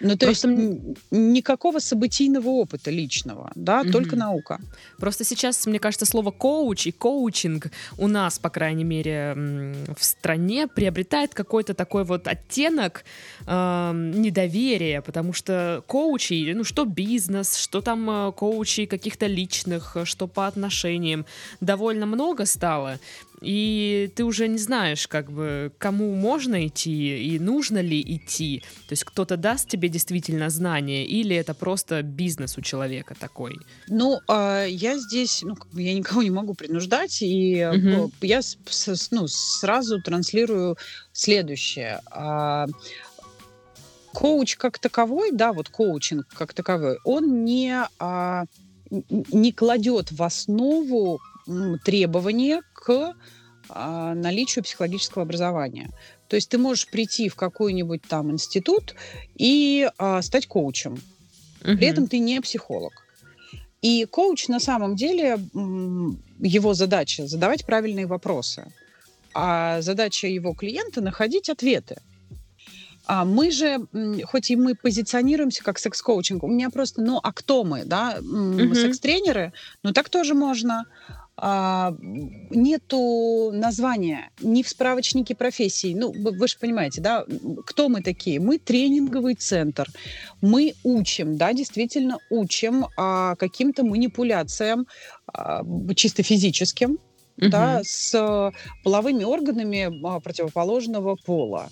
Ну, 0.01 0.17
то 0.17 0.27
Просто... 0.27 0.49
есть 0.49 0.99
никакого 1.11 1.79
событийного 1.79 2.49
опыта 2.49 2.91
личного, 2.91 3.53
да, 3.55 3.83
угу. 3.83 3.93
только 3.93 4.17
наука. 4.17 4.59
Просто 4.99 5.25
сейчас, 5.25 5.67
мне 5.67 5.79
кажется, 5.79 6.07
слово 6.07 6.31
коуч 6.31 6.87
и 6.87 6.93
коучинг 6.93 7.67
у 7.99 8.09
нас, 8.09 8.39
по 8.39 8.49
крайней 8.49 8.85
мере, 8.85 9.35
в 9.97 10.03
стране 10.05 10.67
приобретает 10.67 11.35
какой-то 11.35 11.75
такой 11.75 12.05
вот 12.05 12.29
оттенок 12.29 13.05
э, 13.47 13.93
недоверия, 13.95 15.03
потому 15.03 15.33
что 15.33 15.85
коучи, 15.87 16.53
ну, 16.55 16.65
что 16.65 16.85
бизнес, 16.85 17.57
что 17.57 17.83
там 17.83 18.11
э, 18.11 18.33
коучи 18.33 18.87
каких-то 18.87 19.27
личных, 19.27 19.97
что 20.05 20.27
по 20.27 20.47
отношениям, 20.47 21.27
довольно 21.61 22.07
много 22.07 22.47
стало 22.47 22.99
и 23.41 24.11
ты 24.15 24.25
уже 24.25 24.49
не 24.49 24.59
знаешь, 24.59 25.07
как 25.07 25.31
бы, 25.31 25.73
кому 25.79 26.15
можно 26.15 26.67
идти 26.67 27.35
и 27.35 27.39
нужно 27.39 27.79
ли 27.79 28.01
идти. 28.01 28.63
То 28.89 28.93
есть 28.93 29.05
кто-то 29.05 29.37
даст 29.37 29.69
тебе 29.69 29.89
действительно 29.89 30.51
знания, 30.51 31.07
или 31.07 31.35
это 31.35 31.55
просто 31.55 32.03
бизнес 32.03 32.59
у 32.59 32.61
человека 32.61 33.15
такой? 33.19 33.57
Ну, 33.89 34.21
э, 34.29 34.67
я 34.69 34.99
здесь, 34.99 35.43
ну, 35.43 35.57
я 35.75 35.95
никого 35.95 36.23
не 36.23 36.31
могу 36.31 36.55
принуждать, 36.55 37.23
и 37.23 37.67
угу. 37.67 38.13
я 38.21 38.41
ну, 39.11 39.29
сразу 39.29 40.03
транслирую 40.03 40.77
следующее. 41.13 42.01
А, 42.11 42.67
коуч 44.13 44.57
как 44.57 44.79
таковой, 44.79 45.33
да, 45.33 45.53
вот 45.53 45.69
коучинг 45.69 46.27
как 46.29 46.53
таковой, 46.53 46.99
он 47.05 47.45
не, 47.45 47.87
а, 47.99 48.45
не 48.91 49.53
кладет 49.53 50.13
в 50.13 50.23
основу 50.23 51.21
требования 51.85 52.63
к 52.73 53.15
а, 53.69 54.15
наличию 54.15 54.65
психологического 54.65 55.23
образования. 55.23 55.91
То 56.29 56.37
есть 56.37 56.49
ты 56.49 56.59
можешь 56.59 56.89
прийти 56.89 57.29
в 57.29 57.37
какой-нибудь 57.37 58.03
там 58.03 58.31
институт 58.31 58.95
и 59.37 59.89
а, 59.99 60.23
стать 60.23 60.47
коучем. 60.47 60.95
Угу. 61.63 61.77
При 61.77 61.87
этом 61.87 62.07
ты 62.07 62.19
не 62.19 62.41
психолог. 62.41 62.93
И 63.83 64.05
коуч 64.05 64.49
на 64.49 64.61
самом 64.61 64.95
деле, 64.95 65.39
его 66.39 66.75
задача 66.75 67.27
задавать 67.27 67.65
правильные 67.65 68.07
вопросы, 68.07 68.71
а 69.33 69.81
задача 69.81 70.27
его 70.27 70.53
клиента 70.53 71.01
находить 71.01 71.49
ответы. 71.49 71.97
А 73.07 73.25
мы 73.25 73.51
же, 73.51 73.79
хоть 74.25 74.51
и 74.51 74.57
мы 74.57 74.75
позиционируемся 74.75 75.65
как 75.65 75.79
секс-коучинг, 75.79 76.45
у 76.45 76.47
меня 76.47 76.71
просто, 76.71 77.01
ну, 77.01 77.19
а 77.23 77.33
кто 77.33 77.65
мы, 77.65 77.85
да? 77.85 78.19
Угу. 78.21 78.75
Секс-тренеры, 78.75 79.53
ну, 79.83 79.93
так 79.93 80.09
тоже 80.11 80.35
можно 80.35 80.85
нету 81.41 83.51
названия 83.53 84.31
ни 84.41 84.63
в 84.63 84.69
справочнике 84.69 85.35
профессий. 85.35 85.95
Ну, 85.95 86.13
вы, 86.13 86.33
вы 86.33 86.49
же 86.49 86.59
понимаете, 86.59 87.01
да, 87.01 87.25
кто 87.65 87.89
мы 87.89 88.03
такие? 88.03 88.41
Мы 88.41 88.59
тренинговый 88.59 89.37
центр. 89.37 89.87
Мы 90.43 90.75
учим, 90.85 91.37
да, 91.37 91.53
действительно 91.53 92.19
учим 92.29 92.87
а, 92.97 93.37
каким-то 93.37 93.85
манипуляциям 93.85 94.87
а, 95.33 95.63
чисто 95.95 96.23
физическим, 96.23 96.99
угу. 97.39 97.49
да, 97.49 97.81
с 97.85 98.53
половыми 98.85 99.25
органами 99.25 100.07
а, 100.07 100.21
противоположного 100.21 101.17
пола. 101.17 101.71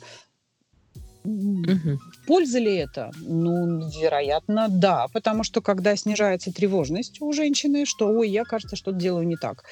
Угу. 1.25 1.99
Польза 2.27 2.59
ли 2.59 2.77
это? 2.77 3.11
Ну, 3.21 3.89
вероятно, 4.01 4.69
да, 4.69 5.07
потому 5.13 5.45
что 5.45 5.61
когда 5.61 5.97
снижается 5.97 6.53
тревожность 6.53 7.21
у 7.21 7.33
женщины, 7.33 7.85
что, 7.87 8.09
ой, 8.09 8.29
я, 8.31 8.45
кажется, 8.45 8.77
что-то 8.77 8.99
делаю 8.99 9.27
не 9.27 9.37
так, 9.37 9.65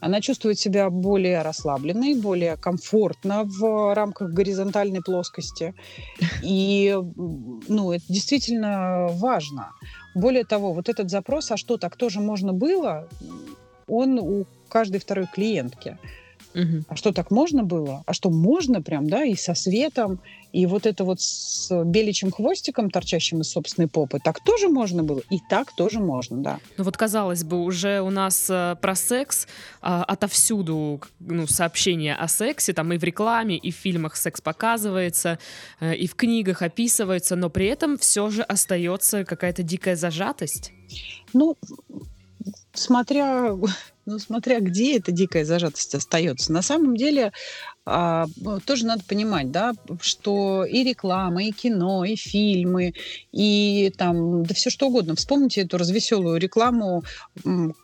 она 0.00 0.20
чувствует 0.20 0.58
себя 0.58 0.90
более 0.90 1.42
расслабленной, 1.42 2.14
более 2.14 2.56
комфортно 2.56 3.44
в 3.44 3.94
рамках 3.94 4.30
горизонтальной 4.30 5.00
плоскости. 5.00 5.74
И, 6.42 6.98
ну, 7.68 7.92
это 7.92 8.04
действительно 8.08 9.06
важно. 9.12 9.70
Более 10.16 10.44
того, 10.44 10.72
вот 10.72 10.88
этот 10.88 11.08
запрос, 11.08 11.52
а 11.52 11.56
что, 11.56 11.76
так 11.76 11.96
тоже 11.96 12.20
можно 12.20 12.52
было, 12.52 13.08
он 13.86 14.18
у 14.18 14.46
каждой 14.68 15.00
второй 15.00 15.26
клиентки. 15.26 15.98
Угу. 16.54 16.84
А 16.88 16.96
что 16.96 17.12
так 17.12 17.30
можно 17.30 17.62
было? 17.62 18.02
А 18.06 18.12
что 18.12 18.30
можно 18.30 18.82
прям, 18.82 19.08
да, 19.08 19.24
и 19.24 19.34
со 19.34 19.54
светом, 19.54 20.20
и 20.52 20.66
вот 20.66 20.86
это 20.86 21.04
вот 21.04 21.20
с 21.20 21.70
беличьим 21.84 22.30
хвостиком, 22.30 22.90
торчащим 22.90 23.40
из 23.40 23.48
собственной 23.48 23.88
попы, 23.88 24.18
так 24.22 24.40
тоже 24.44 24.68
можно 24.68 25.02
было, 25.02 25.22
и 25.30 25.38
так 25.48 25.74
тоже 25.74 25.98
можно, 25.98 26.36
да. 26.36 26.58
Ну 26.76 26.84
вот 26.84 26.96
казалось 26.96 27.42
бы, 27.42 27.62
уже 27.62 28.00
у 28.00 28.10
нас 28.10 28.48
э, 28.50 28.76
про 28.80 28.94
секс 28.94 29.46
э, 29.46 29.86
отовсюду 29.86 31.00
ну, 31.20 31.46
сообщения 31.46 32.14
о 32.14 32.28
сексе, 32.28 32.72
там 32.74 32.92
и 32.92 32.98
в 32.98 33.04
рекламе, 33.04 33.56
и 33.56 33.70
в 33.70 33.76
фильмах 33.76 34.16
секс 34.16 34.40
показывается, 34.40 35.38
э, 35.80 35.96
и 35.96 36.06
в 36.06 36.14
книгах 36.14 36.60
описывается, 36.60 37.34
но 37.34 37.48
при 37.48 37.66
этом 37.66 37.96
все 37.96 38.28
же 38.28 38.42
остается 38.42 39.24
какая-то 39.24 39.62
дикая 39.62 39.96
зажатость. 39.96 40.72
Ну, 41.32 41.56
смотря 42.74 43.56
ну, 44.06 44.18
смотря 44.18 44.60
где 44.60 44.96
эта 44.98 45.12
дикая 45.12 45.44
зажатость 45.44 45.94
остается. 45.94 46.52
На 46.52 46.62
самом 46.62 46.96
деле, 46.96 47.32
а, 47.84 48.26
ну, 48.36 48.60
тоже 48.60 48.86
надо 48.86 49.02
понимать, 49.04 49.50
да, 49.50 49.72
что 50.00 50.64
и 50.64 50.84
реклама, 50.84 51.44
и 51.44 51.50
кино, 51.50 52.04
и 52.04 52.14
фильмы, 52.14 52.94
и 53.32 53.92
там, 53.96 54.44
да 54.44 54.54
все 54.54 54.70
что 54.70 54.86
угодно. 54.86 55.16
Вспомните 55.16 55.62
эту 55.62 55.78
развеселую 55.78 56.38
рекламу 56.38 57.02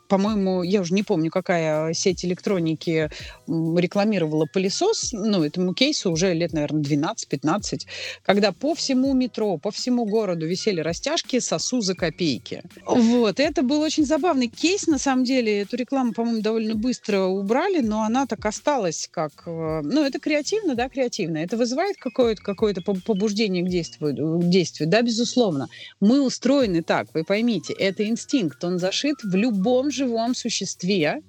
по-моему, 0.09 0.62
я 0.62 0.81
уже 0.81 0.95
не 0.95 1.02
помню, 1.02 1.31
какая 1.31 1.93
сеть 1.93 2.25
электроники 2.25 3.11
рекламировала 3.47 4.47
пылесос, 4.47 5.11
ну, 5.12 5.45
этому 5.45 5.75
кейсу 5.75 6.11
уже 6.11 6.33
лет, 6.33 6.52
наверное, 6.52 6.83
12-15, 6.83 7.87
когда 8.23 8.52
по 8.52 8.75
всему 8.75 9.12
метро, 9.12 9.59
по 9.59 9.71
всему 9.71 10.07
городу 10.07 10.47
висели 10.47 10.81
растяжки 10.81 11.38
«Сосу 11.40 11.81
за 11.81 11.95
копейки». 11.95 12.62
Вот, 12.87 13.38
это 13.38 13.62
был 13.62 13.81
очень 13.81 14.07
забавный 14.07 14.49
кейс, 14.49 14.87
на 14.87 14.99
самом 14.99 15.25
деле. 15.25 15.61
Эту 15.61 15.76
рекламу, 15.76 16.12
по-моему, 16.12 16.40
довольно 16.40 16.75
быстро 16.75 17.25
убрали, 17.25 17.81
но 17.81 18.02
она 18.02 18.26
так 18.26 18.45
осталась 18.47 19.09
как... 19.11 19.47
Ну, 19.90 20.04
это 20.04 20.18
креативно, 20.18 20.75
да, 20.75 20.88
креативно. 20.88 21.38
Это 21.38 21.57
вызывает 21.57 21.97
какое-то 21.97 22.42
какое 22.42 22.75
побуждение 22.75 23.62
к 23.62 23.68
действию, 23.68 24.38
к 24.38 24.49
действию, 24.49 24.88
да, 24.88 25.02
безусловно. 25.02 25.68
Мы 26.00 26.21
устроены 26.23 26.83
так, 26.83 27.09
вы 27.14 27.25
поймите, 27.25 27.73
это 27.73 28.07
инстинкт, 28.07 28.62
он 28.64 28.78
зашит 28.78 29.16
в 29.23 29.35
любом 29.35 29.90
живом 29.90 30.35
существе, 30.35 31.23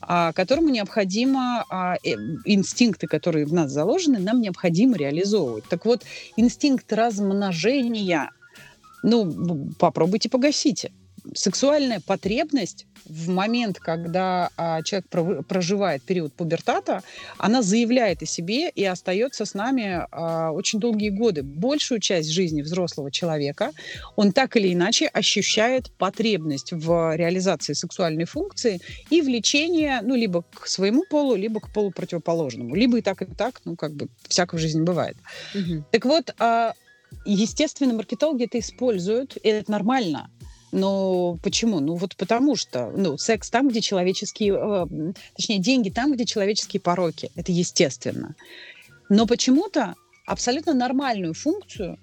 а, 0.00 0.32
которому 0.32 0.68
необходимо, 0.70 1.64
а, 1.70 1.96
э, 2.02 2.14
инстинкты, 2.44 3.06
которые 3.06 3.46
в 3.46 3.52
нас 3.52 3.70
заложены, 3.70 4.18
нам 4.18 4.40
необходимо 4.40 4.96
реализовывать. 4.96 5.64
Так 5.68 5.86
вот, 5.86 6.02
инстинкт 6.36 6.92
размножения, 6.92 8.30
ну, 9.02 9.70
попробуйте 9.78 10.28
погасите. 10.28 10.90
Сексуальная 11.32 12.00
потребность 12.00 12.86
в 13.06 13.28
момент, 13.28 13.78
когда 13.78 14.50
а, 14.56 14.82
человек 14.82 15.08
проживает 15.46 16.02
период 16.02 16.32
пубертата, 16.32 17.02
она 17.38 17.62
заявляет 17.62 18.22
о 18.22 18.26
себе 18.26 18.70
и 18.70 18.84
остается 18.84 19.44
с 19.44 19.54
нами 19.54 20.06
а, 20.10 20.52
очень 20.52 20.80
долгие 20.80 21.10
годы. 21.10 21.42
Большую 21.42 22.00
часть 22.00 22.30
жизни 22.30 22.62
взрослого 22.62 23.10
человека 23.10 23.72
он 24.16 24.32
так 24.32 24.56
или 24.56 24.72
иначе 24.72 25.06
ощущает 25.06 25.90
потребность 25.92 26.72
в 26.72 27.16
реализации 27.16 27.74
сексуальной 27.74 28.24
функции 28.24 28.80
и 29.10 29.20
влечение, 29.20 30.00
ну, 30.02 30.14
либо 30.14 30.44
к 30.54 30.66
своему 30.66 31.04
полу, 31.08 31.36
либо 31.36 31.60
к 31.60 31.72
полу 31.72 31.90
противоположному. 31.90 32.74
Либо 32.74 32.98
и 32.98 33.02
так, 33.02 33.22
и 33.22 33.26
так, 33.26 33.60
ну, 33.64 33.76
как 33.76 33.94
бы 33.94 34.08
всякое 34.28 34.56
в 34.58 34.60
жизни 34.60 34.82
бывает. 34.82 35.16
Угу. 35.54 35.84
Так 35.90 36.04
вот, 36.04 36.34
а, 36.38 36.72
естественно, 37.24 37.94
маркетологи 37.94 38.44
это 38.44 38.58
используют, 38.58 39.36
и 39.36 39.48
это 39.48 39.70
нормально. 39.70 40.30
Но 40.74 41.38
почему? 41.40 41.78
Ну 41.78 41.94
вот 41.94 42.16
потому 42.16 42.56
что, 42.56 42.90
ну, 42.96 43.16
секс 43.16 43.48
там, 43.48 43.68
где 43.68 43.80
человеческие, 43.80 44.54
э, 44.56 45.12
точнее, 45.36 45.58
деньги 45.58 45.88
там, 45.88 46.12
где 46.12 46.24
человеческие 46.24 46.80
пороки. 46.80 47.30
Это 47.36 47.52
естественно. 47.52 48.34
Но 49.08 49.24
почему-то 49.28 49.94
абсолютно 50.26 50.74
нормальную 50.74 51.32
функцию 51.32 51.96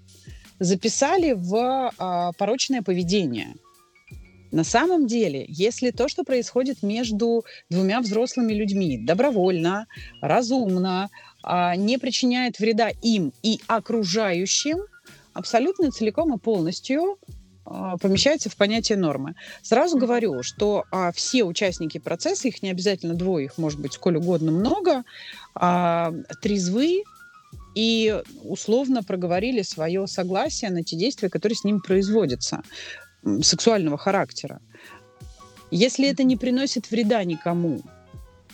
записали 0.59 1.33
в 1.33 1.91
э, 1.99 2.31
порочное 2.37 2.81
поведение. 2.81 3.55
На 4.51 4.63
самом 4.63 5.05
деле, 5.05 5.43
если 5.49 5.91
то, 5.91 6.07
что 6.07 6.23
происходит 6.23 6.81
между 6.81 7.43
двумя 7.69 7.99
взрослыми 7.99 8.53
людьми, 8.53 8.97
добровольно, 8.97 9.85
разумно, 10.21 11.09
э, 11.43 11.75
не 11.75 11.97
причиняет 11.97 12.59
вреда 12.59 12.89
им 13.01 13.33
и 13.43 13.59
окружающим, 13.67 14.77
абсолютно 15.33 15.91
целиком 15.91 16.33
и 16.33 16.39
полностью 16.39 17.17
помещается 18.01 18.49
в 18.49 18.55
понятие 18.55 18.97
нормы. 18.97 19.35
Сразу 19.61 19.97
говорю, 19.97 20.43
что 20.43 20.85
а, 20.91 21.11
все 21.11 21.43
участники 21.43 21.97
процесса, 21.97 22.47
их 22.47 22.61
не 22.61 22.71
обязательно 22.71 23.13
двое, 23.13 23.45
их 23.45 23.57
может 23.57 23.79
быть 23.79 23.93
сколь 23.93 24.17
угодно 24.17 24.51
много, 24.51 25.03
а, 25.55 26.13
трезвы 26.41 27.03
и 27.75 28.21
условно 28.43 29.03
проговорили 29.03 29.61
свое 29.61 30.07
согласие 30.07 30.71
на 30.71 30.83
те 30.83 30.97
действия, 30.97 31.29
которые 31.29 31.55
с 31.55 31.63
ним 31.63 31.79
производятся. 31.79 32.61
сексуального 33.43 33.97
характера. 33.97 34.61
Если 35.69 36.09
это 36.09 36.23
не 36.23 36.37
приносит 36.37 36.89
вреда 36.89 37.23
никому, 37.23 37.81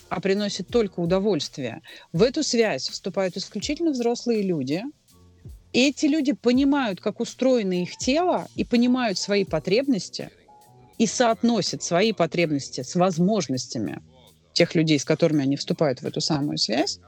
а 0.10 0.20
приносит 0.22 0.68
только 0.68 1.00
удовольствие, 1.00 1.82
в 2.14 2.22
эту 2.22 2.44
связь 2.44 2.90
вступают 2.90 3.38
исключительно 3.38 3.92
взрослые 3.92 4.42
люди. 4.44 4.84
И 5.78 5.90
эти 5.90 6.08
люди 6.08 6.34
понимают, 6.34 7.00
как 7.02 7.20
устроено 7.20 7.84
их 7.84 7.98
тело, 7.98 8.48
и 8.56 8.64
понимают 8.64 9.20
свои 9.20 9.46
потребности, 9.46 10.32
и 10.98 11.06
соотносят 11.06 11.84
свои 11.84 12.14
потребности 12.14 12.82
с 12.82 12.96
возможностями 12.96 14.02
тех 14.54 14.74
людей, 14.74 14.98
с 14.98 15.06
которыми 15.06 15.44
они 15.44 15.56
вступают 15.56 16.02
в 16.02 16.08
эту 16.08 16.20
самую 16.20 16.58
связь, 16.58 17.00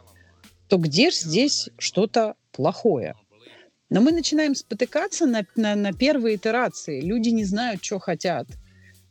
то 0.68 0.78
где 0.78 1.10
же 1.10 1.18
здесь 1.18 1.70
что-то 1.80 2.36
плохое? 2.52 3.16
Но 3.90 4.02
мы 4.02 4.12
начинаем 4.12 4.54
спотыкаться 4.54 5.26
на, 5.26 5.48
на, 5.56 5.74
на 5.74 5.92
первые 5.92 6.36
итерации. 6.36 7.02
Люди 7.02 7.30
не 7.30 7.46
знают, 7.46 7.84
что 7.84 7.98
хотят. 7.98 8.46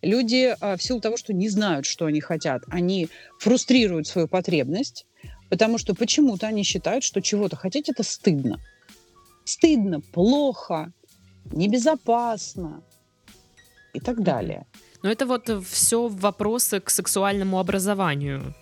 Люди 0.03 0.55
а, 0.61 0.77
в 0.77 0.83
силу 0.85 1.01
того, 1.01 1.17
что 1.17 1.33
не 1.33 1.49
знают, 1.49 1.85
что 1.85 2.05
они 2.07 2.21
хотят, 2.21 2.63
они 2.69 3.09
фрустрируют 3.41 4.07
свою 4.07 4.29
потребность, 4.29 5.05
потому 5.51 5.79
что 5.79 5.97
почему-то 5.97 6.47
они 6.47 6.63
считают, 6.63 7.03
что 7.03 7.21
чего-то 7.21 7.57
хотеть 7.57 7.89
это 7.89 8.05
стыдно. 8.05 8.61
Стыдно, 9.49 10.01
плохо, 10.01 10.93
небезопасно 11.47 12.83
и 13.95 14.01
так 14.01 14.23
далее. 14.23 14.67
Но 15.03 15.11
это 15.11 15.25
вот 15.25 15.49
все 15.65 16.09
вопросы 16.09 16.81
к 16.81 16.91
сексуальному 16.91 17.59
образованию. 17.59 18.55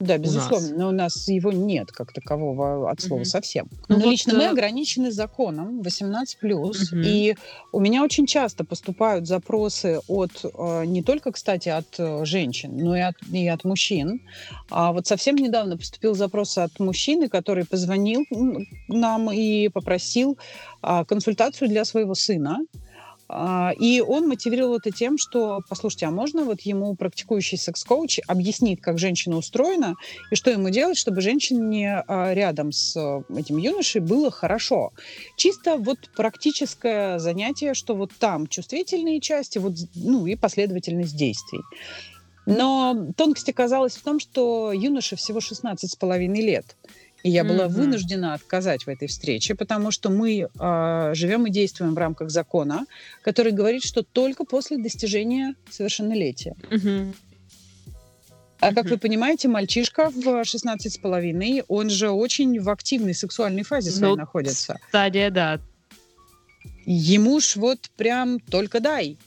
Да, 0.00 0.16
безусловно, 0.16 0.74
у 0.74 0.78
но 0.78 0.88
у 0.88 0.92
нас 0.92 1.28
его 1.28 1.52
нет 1.52 1.92
как 1.92 2.12
такового 2.12 2.90
от 2.90 3.02
слова 3.02 3.20
угу. 3.20 3.26
совсем. 3.26 3.68
Ну, 3.88 3.96
но 3.96 4.04
вот 4.04 4.10
лично 4.10 4.34
мы 4.34 4.44
э, 4.44 4.48
ограничены 4.48 5.12
законом 5.12 5.82
18 5.82 6.38
плюс, 6.38 6.90
угу. 6.90 7.02
и 7.04 7.36
у 7.70 7.80
меня 7.80 8.02
очень 8.02 8.26
часто 8.26 8.64
поступают 8.64 9.26
запросы 9.26 10.00
от 10.08 10.30
э, 10.42 10.84
не 10.86 11.02
только, 11.02 11.32
кстати, 11.32 11.68
от 11.68 11.94
э, 11.98 12.24
женщин, 12.24 12.78
но 12.78 12.96
и 12.96 13.00
от, 13.00 13.16
и 13.30 13.46
от 13.46 13.64
мужчин. 13.64 14.22
А 14.70 14.92
вот 14.92 15.06
совсем 15.06 15.36
недавно 15.36 15.76
поступил 15.76 16.14
запрос 16.14 16.56
от 16.56 16.80
мужчины, 16.80 17.28
который 17.28 17.66
позвонил 17.66 18.24
нам 18.88 19.30
и 19.30 19.68
попросил 19.68 20.38
а, 20.82 21.04
консультацию 21.04 21.68
для 21.68 21.84
своего 21.84 22.14
сына. 22.14 22.60
А, 23.32 23.72
и 23.78 24.00
он 24.00 24.26
мотивировал 24.26 24.76
это 24.76 24.90
тем, 24.90 25.16
что, 25.16 25.60
послушайте, 25.68 26.06
а 26.06 26.10
можно 26.10 26.42
вот 26.42 26.62
ему 26.62 26.96
практикующий 26.96 27.58
секс-коуч 27.58 28.18
объяснит, 28.26 28.80
как 28.80 28.98
женщина 28.98 29.36
устроена, 29.36 29.94
и 30.32 30.34
что 30.34 30.50
ему 30.50 30.68
делать, 30.70 30.98
чтобы 30.98 31.20
женщине 31.20 32.02
а, 32.08 32.34
рядом 32.34 32.72
с 32.72 32.96
э, 32.96 33.22
этим 33.38 33.58
юношей 33.58 34.00
было 34.00 34.32
хорошо. 34.32 34.92
Чисто 35.36 35.76
вот 35.76 36.10
практическое 36.16 37.20
занятие, 37.20 37.74
что 37.74 37.94
вот 37.94 38.10
там 38.18 38.48
чувствительные 38.48 39.20
части, 39.20 39.58
вот, 39.58 39.74
ну 39.94 40.26
и 40.26 40.34
последовательность 40.34 41.16
действий. 41.16 41.60
Но 42.46 42.96
тонкость 43.16 43.48
оказалась 43.48 43.94
в 43.94 44.02
том, 44.02 44.18
что 44.18 44.72
юноше 44.72 45.14
всего 45.14 45.40
16 45.40 45.88
с 45.88 45.94
половиной 45.94 46.40
лет. 46.40 46.76
И 47.22 47.30
я 47.30 47.44
была 47.44 47.64
mm-hmm. 47.64 47.68
вынуждена 47.68 48.34
отказать 48.34 48.84
в 48.86 48.88
этой 48.88 49.08
встрече, 49.08 49.54
потому 49.54 49.90
что 49.90 50.10
мы 50.10 50.48
э, 50.48 51.10
живем 51.14 51.46
и 51.46 51.50
действуем 51.50 51.94
в 51.94 51.98
рамках 51.98 52.30
закона, 52.30 52.86
который 53.22 53.52
говорит, 53.52 53.84
что 53.84 54.02
только 54.02 54.44
после 54.44 54.78
достижения 54.78 55.54
совершеннолетия. 55.70 56.54
Mm-hmm. 56.70 57.14
А 58.60 58.74
как 58.74 58.86
вы 58.86 58.98
понимаете, 58.98 59.48
мальчишка 59.48 60.10
в 60.10 60.44
16 60.44 60.92
с 60.92 60.98
половиной, 60.98 61.62
он 61.68 61.88
же 61.88 62.10
очень 62.10 62.60
в 62.60 62.68
активной 62.68 63.14
сексуальной 63.14 63.62
фазе 63.62 63.90
своей 63.90 64.12
ну, 64.12 64.18
находится. 64.18 64.78
Стадия, 64.88 65.30
да. 65.30 65.60
Ему 66.84 67.40
ж 67.40 67.56
вот 67.56 67.90
прям 67.96 68.38
только 68.38 68.80
дай. 68.80 69.18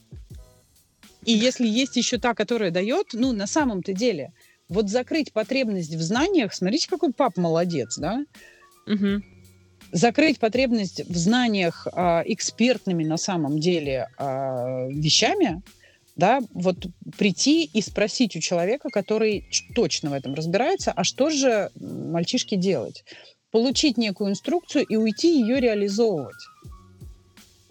И 1.26 1.32
если 1.32 1.68
есть 1.68 1.96
еще 1.96 2.18
та, 2.18 2.34
которая 2.34 2.70
дает, 2.70 3.08
ну, 3.14 3.32
на 3.32 3.48
самом-то 3.48 3.94
деле, 3.94 4.34
вот 4.74 4.90
закрыть 4.90 5.32
потребность 5.32 5.94
в 5.96 6.02
знаниях, 6.02 6.54
смотрите, 6.54 6.90
какой 6.90 7.14
пап 7.14 7.38
молодец, 7.38 7.98
да? 7.98 8.26
Угу. 8.88 9.22
Закрыть 9.92 10.40
потребность 10.40 11.08
в 11.08 11.16
знаниях 11.16 11.88
э, 11.88 12.24
экспертными 12.26 13.04
на 13.04 13.18
самом 13.18 13.60
деле 13.60 14.10
э, 14.18 14.90
вещами, 14.90 15.62
да, 16.16 16.42
вот 16.54 16.88
прийти 17.18 17.66
и 17.66 17.82
спросить 17.82 18.36
у 18.36 18.40
человека, 18.40 18.90
который 18.90 19.48
точно 19.76 20.10
в 20.10 20.14
этом 20.14 20.34
разбирается, 20.34 20.92
а 20.92 21.04
что 21.04 21.30
же 21.30 21.70
мальчишке 21.80 22.56
делать? 22.56 23.04
Получить 23.52 23.98
некую 23.98 24.32
инструкцию 24.32 24.86
и 24.86 24.96
уйти 24.96 25.40
ее 25.40 25.60
реализовывать. 25.60 26.36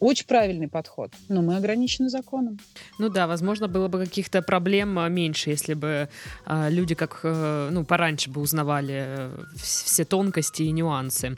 Очень 0.02 0.26
правильный 0.26 0.66
подход, 0.66 1.12
но 1.28 1.42
мы 1.42 1.56
ограничены 1.56 2.08
законом. 2.08 2.58
Ну 2.98 3.08
да, 3.08 3.28
возможно, 3.28 3.68
было 3.68 3.86
бы 3.86 4.00
каких-то 4.00 4.42
проблем 4.42 4.98
а, 4.98 5.08
меньше, 5.08 5.50
если 5.50 5.74
бы 5.74 6.08
э, 6.44 6.70
люди 6.70 6.96
как 6.96 7.20
э, 7.22 7.68
ну 7.70 7.84
пораньше 7.84 8.28
бы 8.28 8.40
узнавали 8.40 9.04
э, 9.06 9.44
все 9.54 10.04
тонкости 10.04 10.62
и 10.62 10.72
нюансы. 10.72 11.36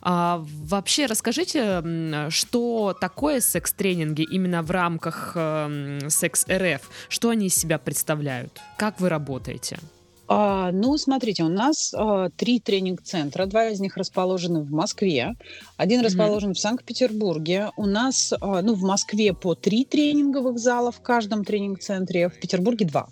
А, 0.00 0.42
вообще, 0.42 1.04
расскажите, 1.04 2.30
что 2.30 2.96
такое 2.98 3.40
секс-тренинги 3.40 4.22
именно 4.22 4.62
в 4.62 4.70
рамках 4.70 5.32
э, 5.34 6.08
секс-РФ? 6.08 6.88
Что 7.10 7.28
они 7.28 7.48
из 7.48 7.54
себя 7.54 7.78
представляют? 7.78 8.62
Как 8.78 8.98
вы 8.98 9.10
работаете? 9.10 9.78
А, 10.28 10.72
ну, 10.72 10.96
смотрите, 10.96 11.44
у 11.44 11.48
нас 11.48 11.94
а, 11.96 12.30
три 12.30 12.58
тренинг-центра. 12.60 13.46
Два 13.46 13.66
из 13.68 13.80
них 13.80 13.96
расположены 13.96 14.60
в 14.60 14.70
Москве, 14.70 15.36
один 15.76 16.00
mm-hmm. 16.00 16.04
расположен 16.04 16.54
в 16.54 16.58
Санкт-Петербурге. 16.58 17.70
У 17.76 17.86
нас, 17.86 18.32
а, 18.40 18.62
ну, 18.62 18.74
в 18.74 18.82
Москве 18.82 19.32
по 19.32 19.54
три 19.54 19.84
тренинговых 19.84 20.58
зала 20.58 20.90
в 20.90 21.00
каждом 21.00 21.44
тренинг-центре, 21.44 22.28
в 22.28 22.40
Петербурге 22.40 22.86
два. 22.86 23.08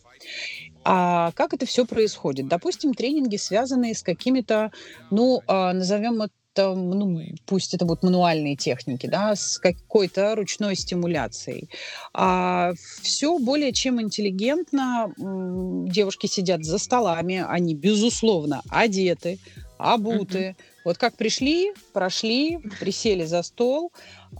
А 0.84 1.32
как 1.32 1.54
это 1.54 1.66
все 1.66 1.86
происходит? 1.86 2.48
Допустим, 2.48 2.94
тренинги, 2.94 3.36
связанные 3.36 3.94
с 3.94 4.02
какими-то, 4.02 4.70
ну, 5.10 5.40
а, 5.46 5.72
назовем 5.72 6.22
это 6.22 6.32
ну, 6.56 7.20
пусть 7.46 7.74
это 7.74 7.84
будут 7.84 8.02
мануальные 8.02 8.56
техники, 8.56 9.06
да, 9.06 9.34
с 9.34 9.58
какой-то 9.58 10.34
ручной 10.34 10.76
стимуляцией. 10.76 11.68
А 12.12 12.72
все 13.02 13.38
более 13.38 13.72
чем 13.72 14.00
интеллигентно. 14.00 15.12
Девушки 15.16 16.26
сидят 16.26 16.64
за 16.64 16.78
столами, 16.78 17.44
они, 17.46 17.74
безусловно, 17.74 18.62
одеты, 18.68 19.38
обуты. 19.78 20.56
Вот 20.84 20.98
как 20.98 21.16
пришли, 21.16 21.72
прошли, 21.92 22.58
присели 22.78 23.24
за 23.24 23.42
стол. 23.42 23.90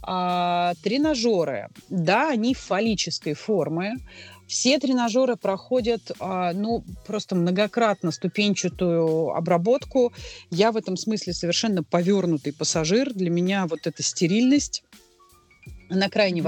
А, 0.03 0.73
тренажеры, 0.83 1.69
да, 1.89 2.29
они 2.29 2.53
фаллической 2.53 3.33
формы. 3.33 3.95
Все 4.47 4.79
тренажеры 4.79 5.37
проходят, 5.37 6.11
а, 6.19 6.53
ну, 6.53 6.83
просто 7.07 7.35
многократно 7.35 8.11
ступенчатую 8.11 9.31
обработку. 9.35 10.13
Я 10.51 10.71
в 10.71 10.77
этом 10.77 10.97
смысле 10.97 11.33
совершенно 11.33 11.83
повернутый 11.83 12.53
пассажир. 12.53 13.13
Для 13.13 13.29
меня 13.29 13.65
вот 13.65 13.87
эта 13.87 14.03
стерильность, 14.03 14.83
она 15.89 16.09
крайне 16.09 16.41
mm-hmm. 16.41 16.43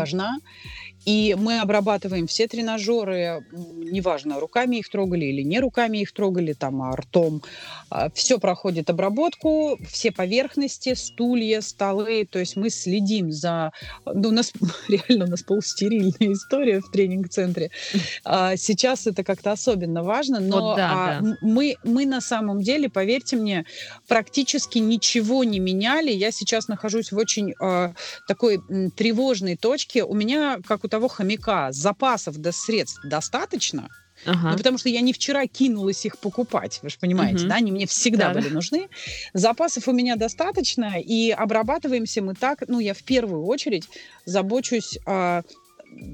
И 1.08 1.38
мы 1.40 1.62
обрабатываем 1.62 2.28
все 2.28 2.50
тренажеры, 2.50 3.46
неважно, 3.54 4.42
руками 4.42 4.76
их 4.76 4.90
трогали 4.90 5.24
или 5.24 5.42
не 5.42 5.62
руками 5.62 6.00
их 6.00 6.12
трогали, 6.12 6.52
там, 6.52 6.82
а 6.82 6.94
ртом. 6.98 7.42
А, 7.90 8.10
все 8.10 8.40
проходит 8.40 8.90
обработку, 8.90 9.80
все 9.90 10.12
поверхности, 10.12 10.96
стулья, 10.96 11.62
столы. 11.62 12.28
То 12.30 12.40
есть 12.40 12.58
мы 12.58 12.70
следим 12.70 13.32
за... 13.32 13.72
Ну, 14.06 14.28
у 14.28 14.32
нас 14.34 14.52
реально 14.90 15.28
у 15.28 15.30
нас 15.30 15.44
полустерильная 15.44 16.34
история 16.34 16.82
в 16.82 16.92
тренинг-центре. 16.92 17.72
А, 18.26 18.58
сейчас 18.58 19.08
это 19.08 19.24
как-то 19.24 19.54
особенно 19.54 20.04
важно, 20.04 20.42
но 20.42 20.60
вот 20.60 20.76
да, 20.76 21.20
да. 21.22 21.38
Мы, 21.42 21.78
мы 21.86 22.06
на 22.06 22.20
самом 22.20 22.62
деле, 22.62 22.90
поверьте 22.90 23.38
мне, 23.38 23.64
практически 24.10 24.80
ничего 24.80 25.46
не 25.46 25.60
меняли. 25.60 26.12
Я 26.12 26.32
сейчас 26.32 26.68
нахожусь 26.68 27.14
в 27.14 27.18
очень 27.18 27.54
такой 28.28 28.60
тревожной 28.98 29.56
точке. 29.56 30.04
У 30.04 30.14
меня, 30.14 30.60
как 30.68 30.84
у 30.84 30.90
того 30.90 30.97
хомяка 31.08 31.72
запасов 31.72 32.38
до 32.38 32.52
средств 32.52 33.00
достаточно, 33.04 33.90
Ага. 34.26 34.52
Ну, 34.52 34.58
потому 34.58 34.78
что 34.78 34.90
я 34.90 35.02
не 35.02 35.14
вчера 35.14 35.46
кинулась 35.46 36.06
их 36.06 36.18
покупать, 36.18 36.80
вы 36.82 36.90
же 36.90 36.98
понимаете, 37.00 37.42
угу. 37.42 37.50
да, 37.50 37.56
они 37.56 37.72
мне 37.72 37.86
всегда 37.86 38.30
да, 38.30 38.40
были 38.40 38.50
нужны. 38.50 38.90
Запасов 39.34 39.88
у 39.88 39.92
меня 39.92 40.16
достаточно, 40.16 41.00
и 41.00 41.30
обрабатываемся 41.30 42.22
мы 42.22 42.34
так, 42.34 42.64
ну, 42.68 42.80
я 42.80 42.94
в 42.94 43.04
первую 43.04 43.46
очередь 43.46 43.88
забочусь 44.26 44.98
о 45.06 45.44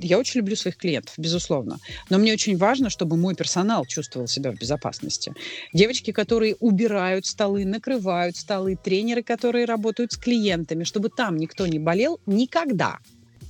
я 0.02 0.20
очень 0.20 0.40
люблю 0.40 0.56
своих 0.56 0.78
клиентов, 0.78 1.16
безусловно. 1.18 1.80
Но 2.10 2.18
мне 2.18 2.32
очень 2.34 2.58
важно, 2.58 2.90
чтобы 2.90 3.18
мой 3.18 3.36
персонал 3.36 3.86
чувствовал 3.86 4.28
себя 4.28 4.52
в 4.52 4.56
безопасности. 4.56 5.34
Девочки, 5.74 6.12
которые 6.12 6.56
убирают 6.60 7.26
столы, 7.26 7.66
накрывают 7.66 8.38
столы, 8.38 8.78
тренеры, 8.82 9.24
которые 9.24 9.66
работают 9.66 10.14
с 10.14 10.18
клиентами, 10.18 10.84
чтобы 10.84 11.10
там 11.10 11.38
никто 11.38 11.66
не 11.66 11.80
болел 11.80 12.20
никогда 12.26 13.00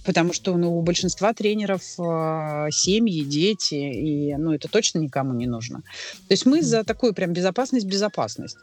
потому 0.06 0.34
что 0.34 0.56
ну, 0.58 0.78
у 0.78 0.82
большинства 0.82 1.34
тренеров 1.34 1.82
э, 2.00 2.70
семьи, 2.72 3.24
дети, 3.24 3.76
и 3.76 4.36
ну, 4.36 4.54
это 4.54 4.68
точно 4.68 5.00
никому 5.00 5.34
не 5.34 5.48
нужно. 5.48 5.80
То 6.28 6.34
есть 6.34 6.46
мы 6.46 6.62
за 6.62 6.84
такую 6.84 7.14
прям 7.14 7.34
безопасность, 7.34 7.86
безопасность. 7.86 8.58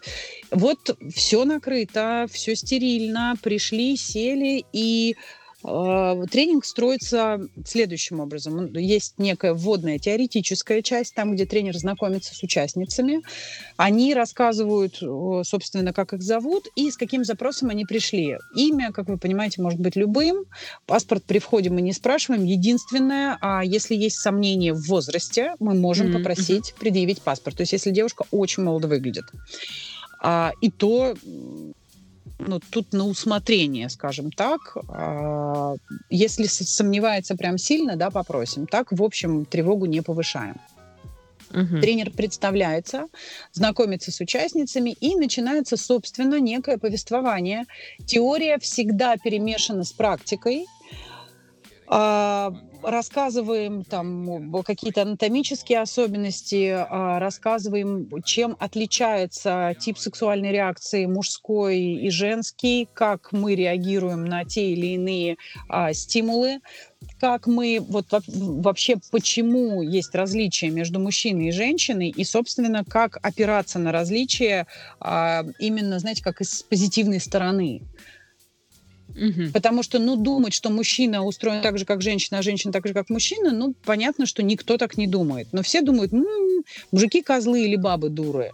Вот 0.50 0.96
все 1.14 1.44
накрыто, 1.44 2.26
все 2.30 2.54
стерильно, 2.54 3.34
пришли, 3.42 3.96
сели, 3.96 4.64
и 4.72 5.16
тренинг 5.62 6.64
строится 6.64 7.40
следующим 7.66 8.20
образом. 8.20 8.72
Есть 8.74 9.14
некая 9.18 9.54
вводная 9.54 9.98
теоретическая 9.98 10.82
часть, 10.82 11.14
там, 11.14 11.34
где 11.34 11.46
тренер 11.46 11.76
знакомится 11.76 12.34
с 12.34 12.42
участницами. 12.42 13.20
Они 13.76 14.14
рассказывают, 14.14 14.96
собственно, 15.46 15.92
как 15.92 16.12
их 16.12 16.22
зовут 16.22 16.66
и 16.76 16.90
с 16.90 16.96
каким 16.96 17.24
запросом 17.24 17.70
они 17.70 17.84
пришли. 17.84 18.36
Имя, 18.54 18.92
как 18.92 19.08
вы 19.08 19.18
понимаете, 19.18 19.60
может 19.62 19.80
быть 19.80 19.96
любым. 19.96 20.44
Паспорт 20.86 21.24
при 21.24 21.38
входе 21.38 21.70
мы 21.70 21.82
не 21.82 21.92
спрашиваем. 21.92 22.44
Единственное, 22.44 23.36
а 23.40 23.62
если 23.64 23.94
есть 23.94 24.16
сомнения 24.16 24.72
в 24.72 24.86
возрасте, 24.86 25.54
мы 25.58 25.74
можем 25.74 26.08
mm-hmm. 26.08 26.18
попросить 26.18 26.74
предъявить 26.78 27.22
паспорт. 27.22 27.56
То 27.56 27.62
есть 27.62 27.72
если 27.72 27.90
девушка 27.90 28.24
очень 28.30 28.62
молодо 28.62 28.88
выглядит. 28.88 29.24
А, 30.22 30.52
и 30.60 30.70
то 30.70 31.14
ну, 32.46 32.60
тут 32.70 32.92
на 32.92 33.06
усмотрение, 33.06 33.88
скажем 33.88 34.30
так. 34.32 34.76
А, 34.88 35.74
если 36.08 36.46
сомневается 36.46 37.36
прям 37.36 37.58
сильно, 37.58 37.96
да, 37.96 38.10
попросим. 38.10 38.66
Так, 38.66 38.92
в 38.92 39.02
общем, 39.02 39.44
тревогу 39.44 39.86
не 39.86 40.00
повышаем. 40.00 40.56
Угу. 41.52 41.80
Тренер 41.80 42.10
представляется, 42.10 43.06
знакомится 43.52 44.12
с 44.12 44.20
участницами 44.20 44.90
и 45.00 45.16
начинается, 45.16 45.76
собственно, 45.76 46.38
некое 46.38 46.78
повествование. 46.78 47.64
Теория 48.06 48.58
всегда 48.58 49.16
перемешана 49.16 49.84
с 49.84 49.92
практикой. 49.92 50.66
А, 51.92 52.52
рассказываем 52.84 53.82
там 53.82 54.62
какие-то 54.62 55.02
анатомические 55.02 55.80
особенности, 55.80 56.72
а, 56.72 57.18
рассказываем, 57.18 58.08
чем 58.24 58.56
отличается 58.60 59.74
тип 59.76 59.98
сексуальной 59.98 60.52
реакции 60.52 61.06
мужской 61.06 61.80
и 61.80 62.08
женский, 62.10 62.88
как 62.94 63.32
мы 63.32 63.56
реагируем 63.56 64.24
на 64.24 64.44
те 64.44 64.70
или 64.70 64.94
иные 64.94 65.36
а, 65.68 65.92
стимулы, 65.92 66.60
как 67.18 67.48
мы 67.48 67.84
вот 67.88 68.06
вообще 68.28 68.94
почему 69.10 69.82
есть 69.82 70.14
различия 70.14 70.70
между 70.70 71.00
мужчиной 71.00 71.48
и 71.48 71.52
женщиной 71.52 72.10
и 72.10 72.22
собственно 72.22 72.84
как 72.84 73.18
опираться 73.20 73.80
на 73.80 73.90
различия 73.90 74.66
именно 75.58 75.98
знаете 75.98 76.22
как 76.22 76.42
из 76.42 76.62
позитивной 76.62 77.18
стороны 77.18 77.80
Угу. 79.14 79.52
Потому 79.52 79.82
что, 79.82 79.98
ну, 79.98 80.16
думать, 80.16 80.54
что 80.54 80.70
мужчина 80.70 81.24
устроен 81.24 81.62
так 81.62 81.78
же, 81.78 81.84
как 81.84 82.02
женщина, 82.02 82.38
а 82.38 82.42
женщина 82.42 82.72
так 82.72 82.86
же, 82.86 82.94
как 82.94 83.10
мужчина, 83.10 83.50
ну, 83.52 83.74
понятно, 83.84 84.26
что 84.26 84.42
никто 84.42 84.76
так 84.76 84.96
не 84.96 85.06
думает. 85.06 85.48
Но 85.52 85.62
все 85.62 85.82
думают, 85.82 86.12
м-м, 86.12 86.64
мужики 86.92 87.22
козлы 87.22 87.64
или 87.64 87.76
бабы 87.76 88.08
дуры. 88.08 88.52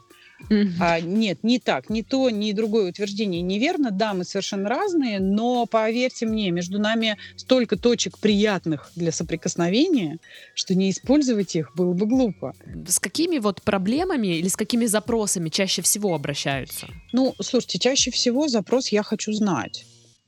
Mm-hmm. 0.51 0.73
А, 0.81 1.01
нет, 1.01 1.38
не 1.42 1.59
так, 1.59 1.88
ни 1.90 2.03
то, 2.03 2.31
ни 2.31 2.53
другое 2.53 2.90
утверждение 2.90 3.40
неверно. 3.40 3.90
Да, 3.90 4.14
мы 4.14 4.25
совершенно 4.25 4.69
разные, 4.69 5.19
но 5.19 5.66
поверьте 5.66 6.27
мне, 6.27 6.51
между 6.51 6.79
нами 6.79 7.16
столько 7.37 7.77
точек 7.77 8.19
приятных 8.19 8.92
для 8.95 9.12
соприкосновения, 9.12 10.19
что 10.55 10.75
не 10.75 10.90
использовать 10.90 11.57
их 11.57 11.75
было 11.75 11.92
бы 11.92 12.07
глупо. 12.07 12.55
С 12.87 12.99
какими 12.99 13.38
вот 13.38 13.62
проблемами 13.62 14.38
или 14.38 14.49
с 14.49 14.57
какими 14.57 14.87
запросами 14.87 15.49
чаще 15.49 15.83
всего 15.83 16.14
обращаются? 16.14 16.87
Ну, 17.12 17.35
слушайте, 17.40 17.79
чаще 17.79 18.11
всего 18.11 18.49
запрос 18.49 18.88
«я 18.88 19.03
хочу 19.03 19.33
знать». 19.33 19.87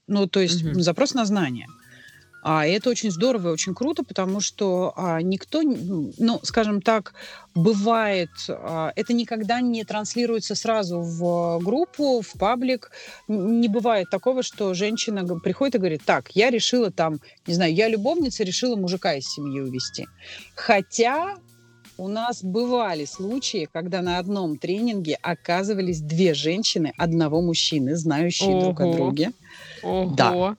Ну, 0.08 0.26
то 0.26 0.40
есть 0.40 0.64
угу. 0.64 0.80
запрос 0.80 1.14
на 1.14 1.24
знание. 1.24 1.66
А 2.42 2.64
это 2.66 2.90
очень 2.90 3.10
здорово 3.10 3.48
и 3.48 3.52
очень 3.52 3.74
круто, 3.74 4.04
потому 4.04 4.40
что 4.40 4.92
а, 4.96 5.20
никто, 5.20 5.60
ну, 5.62 6.40
скажем 6.44 6.80
так, 6.80 7.14
бывает, 7.54 8.30
а, 8.48 8.92
это 8.94 9.12
никогда 9.12 9.60
не 9.60 9.84
транслируется 9.84 10.54
сразу 10.54 11.00
в 11.00 11.58
группу, 11.62 12.22
в 12.22 12.38
паблик. 12.38 12.90
Не 13.26 13.68
бывает 13.68 14.08
такого, 14.10 14.42
что 14.42 14.72
женщина 14.72 15.26
приходит 15.40 15.74
и 15.74 15.78
говорит, 15.78 16.02
так, 16.04 16.30
я 16.34 16.50
решила 16.50 16.90
там, 16.90 17.20
не 17.46 17.54
знаю, 17.54 17.74
я 17.74 17.88
любовница, 17.88 18.44
решила 18.44 18.76
мужика 18.76 19.14
из 19.14 19.26
семьи 19.26 19.60
увести. 19.60 20.06
Хотя 20.54 21.36
у 21.98 22.06
нас 22.06 22.44
бывали 22.44 23.04
случаи, 23.04 23.68
когда 23.72 24.00
на 24.00 24.18
одном 24.18 24.56
тренинге 24.56 25.18
оказывались 25.20 26.00
две 26.00 26.32
женщины 26.32 26.92
одного 26.96 27.42
мужчины, 27.42 27.96
знающие 27.96 28.50
Ого. 28.50 28.60
друг 28.60 28.80
о 28.80 28.92
друге. 28.92 29.32
Ого. 29.82 30.14
Да. 30.14 30.56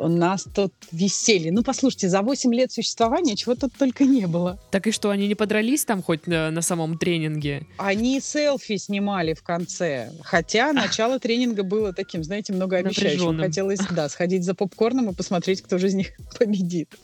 У 0.00 0.08
нас 0.08 0.46
тут 0.54 0.72
веселье. 0.92 1.52
Ну, 1.52 1.62
послушайте, 1.62 2.08
за 2.08 2.22
8 2.22 2.54
лет 2.54 2.72
существования 2.72 3.36
чего 3.36 3.54
тут 3.54 3.74
только 3.78 4.04
не 4.04 4.26
было. 4.26 4.58
Так 4.70 4.86
и 4.86 4.92
что, 4.92 5.10
они 5.10 5.28
не 5.28 5.34
подрались 5.34 5.84
там 5.84 6.02
хоть 6.02 6.26
на, 6.26 6.50
на 6.50 6.62
самом 6.62 6.96
тренинге? 6.96 7.66
Они 7.76 8.18
селфи 8.20 8.78
снимали 8.78 9.34
в 9.34 9.42
конце. 9.42 10.10
Хотя 10.22 10.72
начало 10.72 11.18
тренинга 11.18 11.64
было 11.64 11.92
таким, 11.92 12.24
знаете, 12.24 12.54
многообещающим. 12.54 13.38
Хотелось, 13.38 13.80
да, 13.90 14.08
сходить 14.08 14.42
за 14.44 14.54
попкорном 14.54 15.10
и 15.10 15.14
посмотреть, 15.14 15.60
кто 15.60 15.76
же 15.76 15.88
из 15.88 15.94
них 15.94 16.12
победит. 16.38 16.94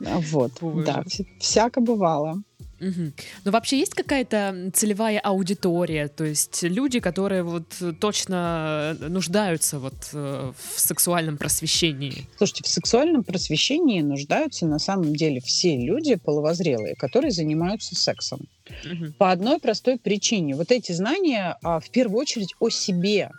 Вот, 0.00 0.52
да, 0.84 1.04
всяко 1.38 1.80
бывало. 1.80 2.42
Угу. 2.82 3.12
Но 3.44 3.50
вообще 3.52 3.78
есть 3.78 3.94
какая-то 3.94 4.70
целевая 4.74 5.20
аудитория, 5.20 6.08
то 6.08 6.24
есть 6.24 6.62
люди, 6.64 6.98
которые 6.98 7.44
вот 7.44 7.66
точно 8.00 8.96
нуждаются 9.00 9.78
вот 9.78 9.94
э, 10.12 10.52
в 10.56 10.80
сексуальном 10.80 11.38
просвещении? 11.38 12.26
Слушайте, 12.36 12.64
в 12.64 12.68
сексуальном 12.68 13.22
просвещении 13.22 14.00
нуждаются 14.00 14.66
на 14.66 14.80
самом 14.80 15.14
деле 15.14 15.40
все 15.40 15.76
люди 15.76 16.16
половозрелые, 16.16 16.96
которые 16.96 17.30
занимаются 17.30 17.94
сексом. 17.94 18.48
Угу. 18.84 19.12
По 19.18 19.30
одной 19.30 19.60
простой 19.60 19.98
причине. 19.98 20.56
Вот 20.56 20.72
эти 20.72 20.90
знания 20.92 21.56
а, 21.62 21.78
в 21.78 21.88
первую 21.90 22.20
очередь 22.20 22.54
о 22.58 22.68
себе, 22.68 23.30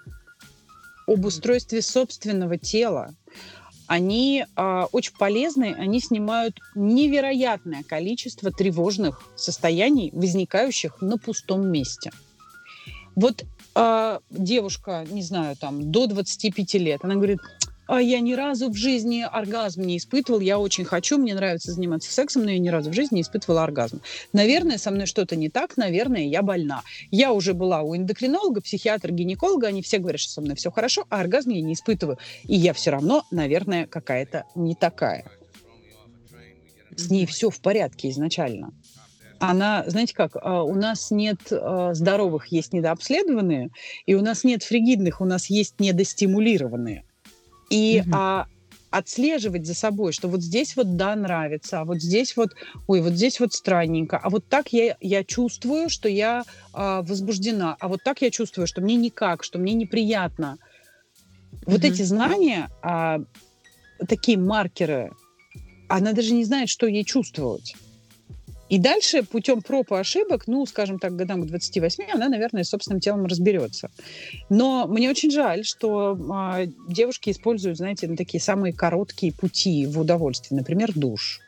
об 1.05 1.25
устройстве 1.25 1.81
собственного 1.81 2.57
тела, 2.57 3.13
они 3.87 4.45
э, 4.45 4.85
очень 4.91 5.13
полезны, 5.17 5.75
они 5.77 5.99
снимают 5.99 6.59
невероятное 6.75 7.83
количество 7.83 8.51
тревожных 8.51 9.21
состояний, 9.35 10.11
возникающих 10.13 11.01
на 11.01 11.17
пустом 11.17 11.67
месте. 11.67 12.11
Вот 13.15 13.43
э, 13.75 14.19
девушка, 14.29 15.05
не 15.09 15.21
знаю, 15.21 15.55
там, 15.55 15.91
до 15.91 16.07
25 16.07 16.73
лет, 16.75 17.01
она 17.03 17.15
говорит, 17.15 17.39
я 17.89 18.19
ни 18.19 18.33
разу 18.33 18.69
в 18.69 18.75
жизни 18.75 19.25
оргазм 19.29 19.81
не 19.81 19.97
испытывал. 19.97 20.39
Я 20.39 20.59
очень 20.59 20.85
хочу, 20.85 21.17
мне 21.17 21.35
нравится 21.35 21.71
заниматься 21.71 22.11
сексом, 22.11 22.43
но 22.43 22.51
я 22.51 22.59
ни 22.59 22.69
разу 22.69 22.91
в 22.91 22.93
жизни 22.93 23.15
не 23.15 23.21
испытывала 23.21 23.63
оргазм. 23.63 24.01
Наверное, 24.31 24.77
со 24.77 24.91
мной 24.91 25.05
что-то 25.05 25.35
не 25.35 25.49
так, 25.49 25.77
наверное, 25.77 26.23
я 26.23 26.41
больна. 26.41 26.81
Я 27.11 27.33
уже 27.33 27.53
была 27.53 27.81
у 27.81 27.95
эндокринолога, 27.95 28.61
психиатра, 28.61 29.11
гинеколога, 29.11 29.67
они 29.67 29.81
все 29.81 29.97
говорят, 29.97 30.21
что 30.21 30.31
со 30.31 30.41
мной 30.41 30.55
все 30.55 30.71
хорошо, 30.71 31.05
а 31.09 31.19
оргазм 31.19 31.49
я 31.51 31.61
не 31.61 31.73
испытываю. 31.73 32.17
И 32.43 32.55
я 32.55 32.73
все 32.73 32.91
равно, 32.91 33.25
наверное, 33.31 33.85
какая-то 33.87 34.45
не 34.55 34.75
такая. 34.75 35.25
С 36.95 37.09
ней 37.09 37.25
все 37.25 37.49
в 37.49 37.59
порядке 37.59 38.09
изначально 38.09 38.71
она, 39.39 39.83
знаете 39.87 40.13
как, 40.13 40.37
а, 40.41 40.63
у 40.63 40.73
нас 40.73 41.11
нет 41.11 41.39
а, 41.51 41.93
здоровых, 41.93 42.47
есть 42.47 42.71
недообследованные, 42.71 43.71
и 44.05 44.15
у 44.15 44.21
нас 44.21 44.45
нет 44.45 44.63
фригидных, 44.63 45.19
у 45.19 45.25
нас 45.25 45.47
есть 45.47 45.81
недостимулированные. 45.81 47.03
И 47.73 48.01
угу. 48.01 48.09
а, 48.13 48.45
отслеживать 48.93 49.65
за 49.65 49.73
собой, 49.73 50.13
что 50.13 50.27
вот 50.27 50.41
здесь 50.41 50.75
вот 50.75 50.95
да, 50.95 51.15
нравится, 51.15 51.81
а 51.81 51.85
вот 51.85 51.97
здесь 51.99 52.37
вот, 52.37 52.51
ой, 52.87 53.01
вот 53.01 53.13
здесь 53.13 53.39
вот 53.39 53.53
странненько, 53.53 54.17
а 54.17 54.29
вот 54.29 54.45
так 54.47 54.71
я, 54.71 54.95
я 55.01 55.23
чувствую, 55.23 55.89
что 55.89 56.07
я 56.07 56.43
а, 56.73 57.01
возбуждена, 57.01 57.75
а 57.79 57.87
вот 57.87 58.03
так 58.03 58.21
я 58.21 58.29
чувствую, 58.29 58.67
что 58.67 58.81
мне 58.81 58.95
никак, 58.95 59.43
что 59.43 59.57
мне 59.57 59.73
неприятно. 59.73 60.57
Вот 61.65 61.81
mm 61.81 61.87
эти 61.87 62.03
знания, 62.03 62.69
а, 62.83 63.21
такие 64.07 64.37
маркеры, 64.37 65.11
она 65.89 66.13
даже 66.13 66.33
не 66.33 66.45
знает, 66.45 66.69
что 66.69 66.85
ей 66.85 67.03
чувствовать. 67.03 67.75
И 68.69 68.79
дальше 68.79 69.23
путем 69.23 69.61
проб 69.61 69.91
и 69.91 69.95
ошибок, 69.95 70.47
ну, 70.47 70.65
скажем 70.65 70.97
так, 70.97 71.15
годам 71.15 71.43
к 71.43 71.47
28, 71.47 72.05
она, 72.13 72.29
наверное, 72.29 72.63
с 72.63 72.69
собственным 72.69 73.01
телом 73.01 73.25
разберется. 73.25 73.91
Но 74.49 74.87
мне 74.87 75.09
очень 75.09 75.31
жаль, 75.31 75.63
что 75.63 76.17
а, 76.31 76.65
девушки 76.87 77.29
используют, 77.29 77.77
знаете, 77.77 78.07
ну, 78.07 78.15
такие 78.15 78.41
самые 78.41 78.73
короткие 78.73 79.33
пути 79.33 79.85
в 79.85 79.99
удовольствие. 79.99 80.57
Например, 80.57 80.91
душ. 80.95 81.39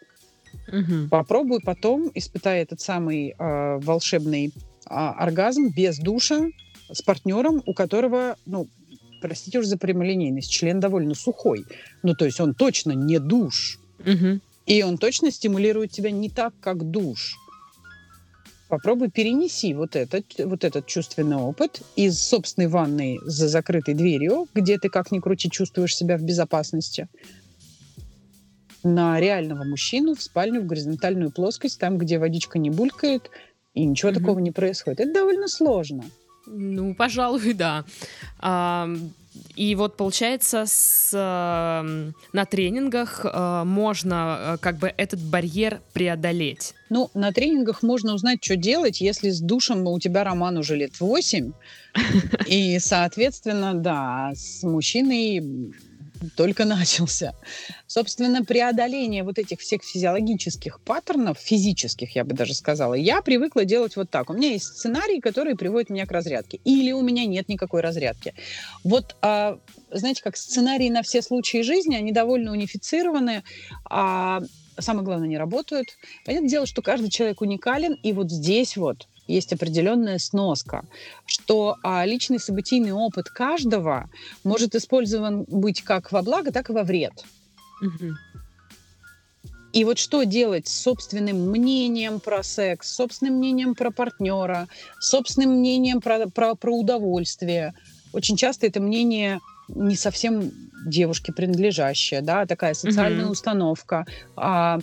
Угу. 0.68 1.10
Попробуй 1.10 1.62
потом, 1.62 2.12
испытай 2.14 2.62
этот 2.62 2.82
самый 2.82 3.34
а, 3.38 3.78
волшебный 3.80 4.52
а, 4.86 5.12
оргазм 5.14 5.70
без 5.70 5.98
душа 5.98 6.48
с 6.92 7.02
партнером, 7.02 7.64
у 7.66 7.74
которого, 7.74 8.36
ну, 8.46 8.68
простите 9.22 9.60
уже 9.60 9.68
за 9.68 9.78
прямолинейность, 9.78 10.52
член 10.52 10.80
довольно 10.80 11.16
сухой. 11.16 11.66
Ну, 12.04 12.14
то 12.14 12.26
есть 12.26 12.40
он 12.40 12.54
точно 12.54 12.92
не 12.92 13.20
душ. 13.20 13.80
Угу. 14.00 14.40
И 14.66 14.84
он 14.84 14.98
точно 14.98 15.32
стимулирует 15.32 15.92
тебя 15.92 16.12
не 16.12 16.30
так, 16.30 16.54
как 16.60 16.90
душ. 16.90 17.36
Попробуй 18.68 19.12
перенеси 19.12 19.74
вот 19.76 19.96
этот, 19.96 20.26
вот 20.40 20.64
этот 20.64 20.88
чувственный 20.88 21.38
опыт 21.38 21.84
из 21.96 22.20
собственной 22.20 22.68
ванной 22.68 23.20
за 23.24 23.48
закрытой 23.48 23.94
дверью, 23.94 24.48
где 24.56 24.80
ты 24.80 24.90
как 24.90 25.12
ни 25.12 25.20
крути 25.20 25.52
чувствуешь 25.52 25.96
себя 25.96 26.18
в 26.18 26.24
безопасности, 26.24 27.08
на 28.84 29.20
реального 29.20 29.64
мужчину 29.64 30.16
в 30.16 30.22
спальню, 30.22 30.62
в 30.62 30.66
горизонтальную 30.66 31.32
плоскость, 31.32 31.80
там, 31.80 31.98
где 31.98 32.18
водичка 32.18 32.58
не 32.58 32.70
булькает, 32.70 33.30
и 33.74 33.84
ничего 33.86 34.12
угу. 34.12 34.20
такого 34.20 34.40
не 34.40 34.52
происходит. 34.52 35.00
Это 35.00 35.14
довольно 35.14 35.48
сложно. 35.48 36.06
Ну, 36.48 36.96
пожалуй, 36.96 37.54
да. 37.54 37.86
А, 38.40 38.88
и 39.56 39.74
вот 39.76 39.96
получается, 39.96 40.66
с, 40.66 41.12
э, 41.14 42.12
на 42.34 42.46
тренингах 42.46 43.26
э, 43.26 43.64
можно 43.66 44.38
э, 44.40 44.58
как 44.60 44.78
бы 44.78 44.94
этот 44.98 45.22
барьер 45.22 45.82
преодолеть. 45.94 46.74
Ну, 46.90 47.10
на 47.14 47.32
тренингах 47.32 47.82
можно 47.82 48.14
узнать, 48.14 48.44
что 48.44 48.58
делать, 48.58 49.00
если 49.00 49.30
с 49.30 49.40
душем 49.40 49.88
у 49.88 50.00
тебя 50.00 50.24
роман 50.24 50.58
уже 50.58 50.76
лет 50.76 51.00
8. 51.00 51.54
И, 52.48 52.80
соответственно, 52.80 53.74
да, 53.74 54.34
с 54.36 54.64
мужчиной 54.64 55.74
только 56.30 56.66
начался. 56.66 57.34
Собственно, 57.88 58.44
преодоление 58.44 59.24
вот 59.24 59.38
этих 59.38 59.60
всех 59.60 59.84
физиологических 59.84 60.80
паттернов, 60.82 61.38
физических, 61.40 62.16
я 62.16 62.24
бы 62.24 62.34
даже 62.34 62.54
сказала, 62.54 62.94
я 62.94 63.22
привыкла 63.22 63.66
делать 63.66 63.96
вот 63.96 64.10
так. 64.10 64.30
У 64.30 64.34
меня 64.34 64.50
есть 64.50 64.66
сценарий, 64.66 65.20
который 65.20 65.56
приводит 65.56 65.90
меня 65.90 66.06
к 66.06 66.12
разрядке. 66.12 66.60
Или 66.64 66.92
у 66.92 67.02
меня 67.02 67.26
нет 67.26 67.50
никакой 67.50 67.82
разрядки. 67.82 68.34
Вот, 68.84 69.16
а, 69.22 69.60
знаете, 69.92 70.22
как 70.24 70.38
сценарии 70.38 70.90
на 70.90 71.04
все 71.04 71.22
случаи 71.22 71.62
жизни, 71.62 71.96
они 71.96 72.12
довольно 72.12 72.52
унифицированы, 72.52 73.44
а 73.90 74.42
самое 74.80 75.06
главное, 75.06 75.28
не 75.28 75.38
работают. 75.38 75.88
Понятное 76.26 76.50
дело, 76.50 76.66
что 76.66 76.82
каждый 76.82 77.10
человек 77.10 77.42
уникален, 77.42 77.94
и 77.94 78.14
вот 78.14 78.32
здесь 78.32 78.78
вот 78.78 79.08
есть 79.28 79.54
определенная 79.54 80.20
сноска, 80.20 80.84
что 81.26 81.78
а, 81.84 82.06
личный 82.06 82.40
событийный 82.40 82.92
опыт 82.92 83.30
каждого 83.30 84.10
может 84.44 84.76
использован 84.76 85.44
быть 85.48 85.82
как 85.82 86.12
во 86.12 86.22
благо, 86.22 86.52
так 86.52 86.70
и 86.70 86.74
во 86.74 86.84
вред. 86.84 87.14
Угу. 87.82 88.14
И 89.74 89.84
вот 89.84 90.00
что 90.00 90.24
делать 90.24 90.70
с 90.70 90.84
собственным 90.84 91.50
мнением 91.50 92.22
про 92.22 92.44
секс, 92.44 92.90
собственным 92.90 93.36
мнением 93.36 93.76
про 93.76 93.92
партнера, 93.92 94.70
собственным 95.02 95.58
мнением 95.60 96.00
про, 96.00 96.30
про, 96.30 96.56
про 96.56 96.72
удовольствие. 96.72 97.74
Очень 98.14 98.38
часто 98.38 98.68
это 98.68 98.80
мнение 98.80 99.42
не 99.68 99.98
совсем 99.98 100.52
девушке 100.86 101.34
принадлежащая, 101.34 102.22
да, 102.22 102.46
такая 102.46 102.74
социальная 102.74 103.26
mm 103.26 103.32
установка, 103.32 104.06
а, 104.36 104.80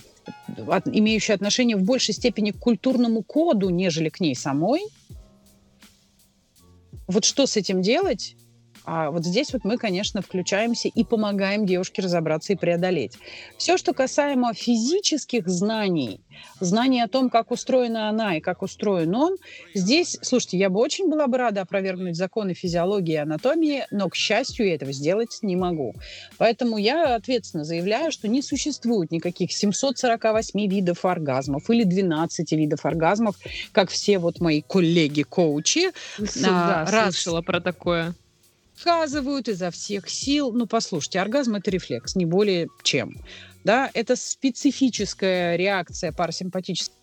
от, 0.69 0.87
имеющая 0.87 1.35
отношение 1.35 1.77
в 1.77 1.83
большей 1.83 2.15
степени 2.15 2.51
к 2.51 2.59
культурному 2.59 3.23
коду, 3.23 3.71
нежели 3.71 4.09
к 4.09 4.21
ней 4.21 4.35
самой. 4.35 4.83
Вот 7.07 7.25
что 7.25 7.47
с 7.47 7.57
этим 7.57 7.83
делать? 7.83 8.37
А 8.85 9.11
вот 9.11 9.25
здесь 9.25 9.53
вот 9.53 9.65
мы, 9.65 9.79
конечно, 9.79 10.23
включаемся 10.23 10.89
и 10.89 11.05
помогаем 11.05 11.67
девушке 11.67 12.03
разобраться 12.03 12.53
и 12.53 12.57
преодолеть. 12.57 13.17
Все, 13.57 13.77
что 13.77 13.93
касаемо 13.93 14.55
физических 14.55 15.49
знаний, 15.49 16.21
знаний 16.59 17.01
о 17.01 17.09
том, 17.09 17.31
как 17.31 17.51
устроена 17.51 18.09
она 18.09 18.37
и 18.37 18.41
как 18.41 18.63
устроен 18.63 19.15
он, 19.15 19.37
здесь, 19.75 20.19
слушайте, 20.23 20.59
я 20.59 20.69
бы 20.69 20.81
очень 20.81 21.09
была 21.09 21.29
бы 21.29 21.39
рада 21.39 21.61
опровергнуть 21.61 22.17
законы 22.17 22.55
физиологии 22.55 23.15
и 23.15 23.17
анатомии, 23.17 23.87
но, 23.91 24.09
к 24.09 24.17
счастью, 24.17 24.67
я 24.67 24.75
этого 24.75 24.93
сделать 24.93 25.39
не 25.43 25.55
могу. 25.55 25.95
Поэтому 26.39 26.77
я 26.77 27.15
ответственно 27.15 27.65
заявляю, 27.65 28.11
что 28.11 28.27
не 28.27 28.43
существует 28.43 29.13
никаких 29.13 29.53
748 29.53 30.67
видов 30.67 31.05
оргазмов 31.05 31.71
или 31.71 31.85
12 31.85 32.53
видов 32.53 32.85
оргазмов, 32.85 33.37
как 33.71 33.91
все 33.91 34.19
вот 34.19 34.41
мои 34.41 34.63
коллеги-коучи. 34.63 35.93
Да, 36.43 36.87
раз... 36.91 37.15
слышала 37.15 37.43
про 37.43 37.61
такое 37.61 38.15
рассказывают 38.83 39.49
изо 39.49 39.71
всех 39.71 40.09
сил. 40.09 40.53
Ну, 40.53 40.67
послушайте, 40.67 41.21
оргазм– 41.21 41.55
это 41.57 41.71
рефлекс, 41.71 42.17
не 42.17 42.25
более 42.25 42.69
чем. 42.83 43.17
Да, 43.65 43.91
это 43.95 44.17
специфическая 44.17 45.57
реакция 45.57 46.13
парасимпатической 46.13 46.97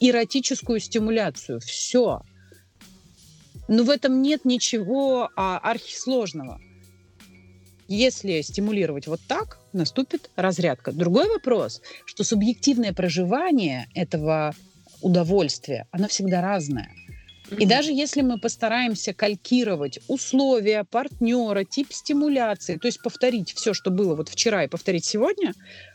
эротическую 0.00 0.80
стимуляцию. 0.80 1.60
Все. 1.60 2.20
Но 3.68 3.84
в 3.84 3.90
этом 3.90 4.20
нет 4.20 4.44
ничего 4.44 5.30
а, 5.36 5.58
архисложного. 5.58 6.60
Если 7.88 8.42
стимулировать 8.42 9.06
вот 9.06 9.20
так, 9.26 9.58
наступит 9.72 10.30
разрядка. 10.36 10.92
Другой 10.92 11.28
вопрос, 11.28 11.80
что 12.04 12.24
субъективное 12.24 12.92
проживание 12.92 13.88
этого 13.94 14.54
удовольствия, 15.00 15.86
оно 15.92 16.08
всегда 16.08 16.42
разное. 16.42 16.90
И 17.50 17.66
даже 17.66 17.92
если 17.92 18.22
мы 18.22 18.38
постараемся 18.38 19.12
калькировать 19.12 19.98
условия 20.08 20.84
партнера, 20.84 21.64
тип 21.64 21.92
стимуляции, 21.92 22.76
то 22.76 22.86
есть 22.86 23.02
повторить 23.02 23.52
все, 23.52 23.74
что 23.74 23.90
было 23.90 24.14
вот 24.14 24.28
вчера 24.28 24.64
и 24.64 24.68
повторить 24.68 25.04
сегодня, 25.04 25.52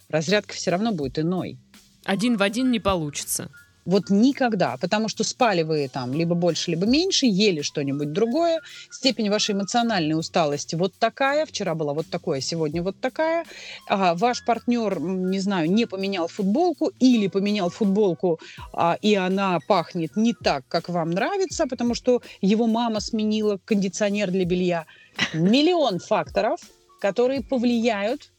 разрядка 0.10 0.54
все 0.54 0.72
равно 0.72 0.92
будет 0.92 1.18
иной. 1.18 1.58
Один 2.06 2.38
в 2.38 2.44
один 2.44 2.72
не 2.72 2.80
получится. 2.80 3.50
Вот 3.86 4.10
никогда, 4.10 4.78
потому 4.78 5.08
что 5.10 5.24
спали 5.24 5.64
вы 5.64 5.90
там 5.92 6.14
либо 6.14 6.36
больше, 6.36 6.72
либо 6.72 6.86
меньше, 6.86 7.26
ели 7.26 7.62
что-нибудь 7.62 8.14
другое, 8.14 8.62
степень 8.92 9.30
вашей 9.30 9.56
эмоциональной 9.56 10.18
усталости 10.18 10.76
вот 10.76 10.94
такая, 11.00 11.46
вчера 11.46 11.76
была 11.76 11.94
вот 11.94 12.08
такое, 12.08 12.42
сегодня 12.42 12.84
вот 12.84 13.00
такая, 13.00 13.46
а, 13.88 14.16
ваш 14.16 14.46
партнер, 14.46 15.00
не 15.00 15.40
знаю, 15.40 15.72
не 15.72 15.86
поменял 15.86 16.28
футболку 16.28 16.92
или 17.00 17.28
поменял 17.28 17.70
футболку, 17.70 18.40
а, 18.74 18.98
и 19.02 19.16
она 19.16 19.60
пахнет 19.68 20.16
не 20.16 20.34
так, 20.34 20.64
как 20.68 20.90
вам 20.90 21.12
нравится, 21.12 21.66
потому 21.68 21.96
что 21.96 22.22
его 22.42 22.68
мама 22.68 23.00
сменила 23.00 23.60
кондиционер 23.66 24.32
для 24.32 24.46
белья. 24.46 24.86
Миллион 25.34 26.00
факторов, 26.00 26.60
которые 27.00 27.42
повлияют 27.42 28.32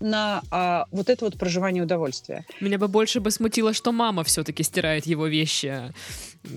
на 0.00 0.42
а, 0.50 0.86
вот 0.90 1.08
это 1.08 1.24
вот 1.24 1.38
проживание 1.38 1.82
удовольствия. 1.82 2.44
Меня 2.60 2.78
бы 2.78 2.88
больше 2.88 3.20
бы 3.20 3.30
смутило, 3.30 3.72
что 3.72 3.92
мама 3.92 4.24
все-таки 4.24 4.62
стирает 4.62 5.06
его 5.06 5.26
вещи, 5.26 5.92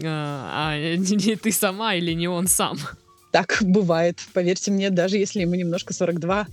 а, 0.03 0.71
а 0.73 0.95
не 0.95 1.35
ты 1.35 1.51
сама 1.51 1.95
или 1.95 2.13
не 2.13 2.27
он 2.27 2.47
сам. 2.47 2.77
Так 3.31 3.57
бывает, 3.61 4.19
поверьте 4.33 4.71
мне, 4.71 4.89
даже 4.89 5.17
если 5.17 5.41
ему 5.41 5.55
немножко 5.55 5.93
42, 5.93 6.47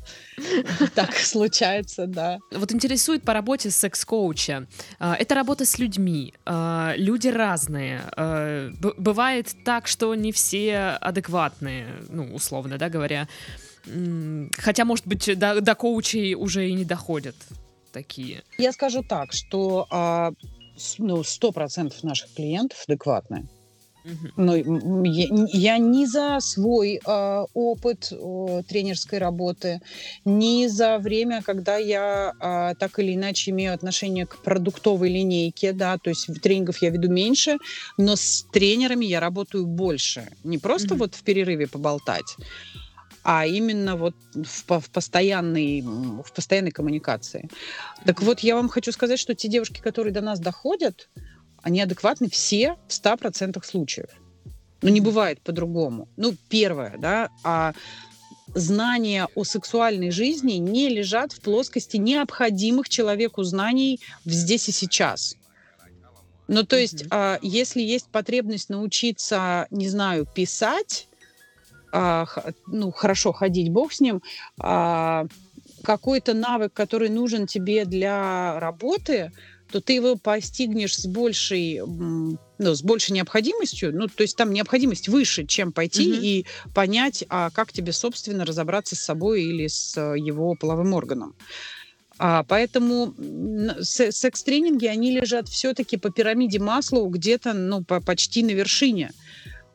так 0.94 1.14
случается, 1.14 2.06
да. 2.06 2.38
Вот 2.52 2.72
интересует 2.72 3.22
по 3.22 3.32
работе 3.32 3.70
секс-коуча. 3.70 4.66
А, 4.98 5.14
это 5.14 5.34
работа 5.34 5.64
с 5.64 5.78
людьми. 5.78 6.34
А, 6.44 6.94
люди 6.96 7.28
разные. 7.28 8.02
А, 8.16 8.70
бывает 8.98 9.54
так, 9.64 9.86
что 9.86 10.14
не 10.14 10.32
все 10.32 10.98
адекватные, 11.00 11.86
ну, 12.08 12.34
условно, 12.34 12.76
да, 12.76 12.88
говоря. 12.88 13.28
Хотя, 14.58 14.84
может 14.84 15.06
быть, 15.06 15.38
до, 15.38 15.60
до 15.60 15.74
коучей 15.74 16.34
уже 16.34 16.68
и 16.68 16.72
не 16.72 16.84
доходят 16.84 17.36
такие. 17.92 18.42
Я 18.58 18.72
скажу 18.72 19.02
так, 19.02 19.32
что 19.32 19.86
а, 19.90 20.32
ну, 20.98 21.20
100% 21.20 21.94
наших 22.02 22.34
клиентов 22.34 22.84
адекватные. 22.86 23.46
Угу. 24.04 24.28
Ну, 24.36 25.04
я, 25.04 25.28
я 25.52 25.78
ни 25.78 26.04
за 26.04 26.38
свой 26.40 27.00
э, 27.06 27.44
опыт 27.54 28.12
э, 28.12 28.62
тренерской 28.68 29.18
работы, 29.18 29.80
ни 30.26 30.66
за 30.66 30.98
время, 30.98 31.40
когда 31.42 31.78
я 31.78 32.34
э, 32.38 32.74
так 32.78 32.98
или 32.98 33.14
иначе 33.14 33.50
имею 33.52 33.72
отношение 33.72 34.26
к 34.26 34.42
продуктовой 34.42 35.08
линейке, 35.08 35.72
да, 35.72 35.96
то 35.96 36.10
есть 36.10 36.26
тренингов 36.42 36.82
я 36.82 36.90
веду 36.90 37.08
меньше, 37.10 37.56
но 37.96 38.14
с 38.14 38.44
тренерами 38.52 39.06
я 39.06 39.20
работаю 39.20 39.64
больше. 39.66 40.28
Не 40.44 40.58
просто 40.58 40.94
угу. 40.94 41.04
вот 41.04 41.14
в 41.14 41.22
перерыве 41.22 41.66
поболтать, 41.66 42.36
а 43.24 43.46
именно 43.46 43.96
вот 43.96 44.14
в, 44.34 44.80
в, 44.80 44.90
постоянной, 44.90 45.80
в 45.80 46.30
постоянной 46.32 46.70
коммуникации. 46.70 47.48
Так 48.04 48.22
вот, 48.22 48.40
я 48.40 48.54
вам 48.54 48.68
хочу 48.68 48.92
сказать, 48.92 49.18
что 49.18 49.34
те 49.34 49.48
девушки, 49.48 49.80
которые 49.80 50.12
до 50.12 50.20
нас 50.20 50.38
доходят, 50.38 51.08
они 51.62 51.80
адекватны 51.80 52.28
все 52.28 52.76
в 52.86 52.90
100% 52.90 53.64
случаев. 53.64 54.10
Ну, 54.82 54.90
не 54.90 55.00
бывает 55.00 55.40
по-другому. 55.40 56.08
Ну, 56.16 56.36
первое, 56.50 56.98
да, 56.98 57.30
а 57.42 57.72
знания 58.54 59.26
о 59.34 59.44
сексуальной 59.44 60.10
жизни 60.10 60.54
не 60.54 60.90
лежат 60.90 61.32
в 61.32 61.40
плоскости 61.40 61.96
необходимых 61.96 62.90
человеку 62.90 63.42
знаний 63.42 64.00
здесь 64.26 64.68
и 64.68 64.72
сейчас. 64.72 65.36
Ну, 66.46 66.64
то 66.64 66.76
есть, 66.76 67.04
mm-hmm. 67.04 67.38
если 67.40 67.80
есть 67.80 68.08
потребность 68.08 68.68
научиться, 68.68 69.66
не 69.70 69.88
знаю, 69.88 70.26
писать, 70.26 71.08
а, 71.94 72.26
ну, 72.66 72.90
хорошо 72.90 73.32
ходить, 73.32 73.70
бог 73.70 73.92
с 73.92 74.00
ним, 74.00 74.20
а, 74.58 75.26
какой-то 75.84 76.34
навык, 76.34 76.72
который 76.72 77.08
нужен 77.08 77.46
тебе 77.46 77.84
для 77.84 78.58
работы, 78.58 79.30
то 79.70 79.80
ты 79.80 79.92
его 79.92 80.16
постигнешь 80.16 80.96
с 80.96 81.06
большей, 81.06 81.80
ну, 81.84 82.36
с 82.58 82.82
большей 82.82 83.12
необходимостью. 83.12 83.96
Ну, 83.96 84.08
то 84.08 84.22
есть 84.22 84.36
там 84.36 84.52
необходимость 84.52 85.08
выше, 85.08 85.46
чем 85.46 85.72
пойти 85.72 86.12
угу. 86.12 86.20
и 86.20 86.46
понять, 86.74 87.24
а 87.28 87.50
как 87.50 87.72
тебе, 87.72 87.92
собственно, 87.92 88.44
разобраться 88.44 88.96
с 88.96 89.00
собой 89.00 89.44
или 89.44 89.68
с 89.68 89.96
его 89.96 90.56
половым 90.56 90.94
органом. 90.94 91.36
А, 92.18 92.42
поэтому 92.42 93.14
секс-тренинги, 93.82 94.86
они 94.86 95.12
лежат 95.12 95.48
все-таки 95.48 95.96
по 95.96 96.10
пирамиде 96.10 96.58
Маслоу 96.58 97.08
где-то, 97.08 97.52
ну, 97.52 97.84
по, 97.84 98.00
почти 98.00 98.42
на 98.42 98.50
вершине 98.50 99.12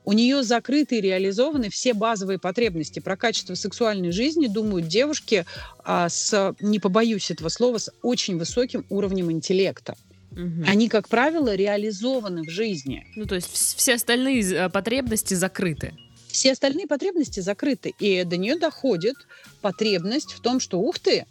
у 0.10 0.14
нее 0.14 0.42
закрыты 0.42 0.98
и 0.98 1.02
реализованы 1.02 1.70
все 1.70 1.94
базовые 1.94 2.40
потребности. 2.40 3.00
Про 3.00 3.16
качество 3.16 3.54
сексуальной 3.54 4.12
жизни 4.12 4.48
думают 4.48 4.88
девушки 4.88 5.46
а, 5.84 6.10
с, 6.10 6.56
не 6.60 6.80
побоюсь 6.80 7.30
этого 7.30 7.50
слова, 7.50 7.78
с 7.78 7.92
очень 8.02 8.40
высоким 8.40 8.88
уровнем 8.90 9.32
интеллекта. 9.32 9.96
Угу. 10.32 10.64
Они, 10.66 10.90
как 10.90 11.10
правило, 11.10 11.54
реализованы 11.54 12.42
в 12.42 12.50
жизни. 12.50 13.06
Ну, 13.16 13.28
то 13.28 13.36
есть 13.36 13.50
все 13.52 13.94
остальные 13.94 14.52
э, 14.52 14.70
потребности 14.70 15.36
закрыты 15.36 15.94
Все 16.32 16.54
остальные 16.54 16.88
потребности 16.88 17.42
закрыты, 17.42 17.94
и 18.00 18.24
до 18.24 18.36
нее 18.38 18.58
доходит 18.58 19.16
потребность 19.62 20.32
в 20.32 20.42
том, 20.42 20.60
что, 20.60 20.80
ух 20.80 20.98
ты, 20.98 21.28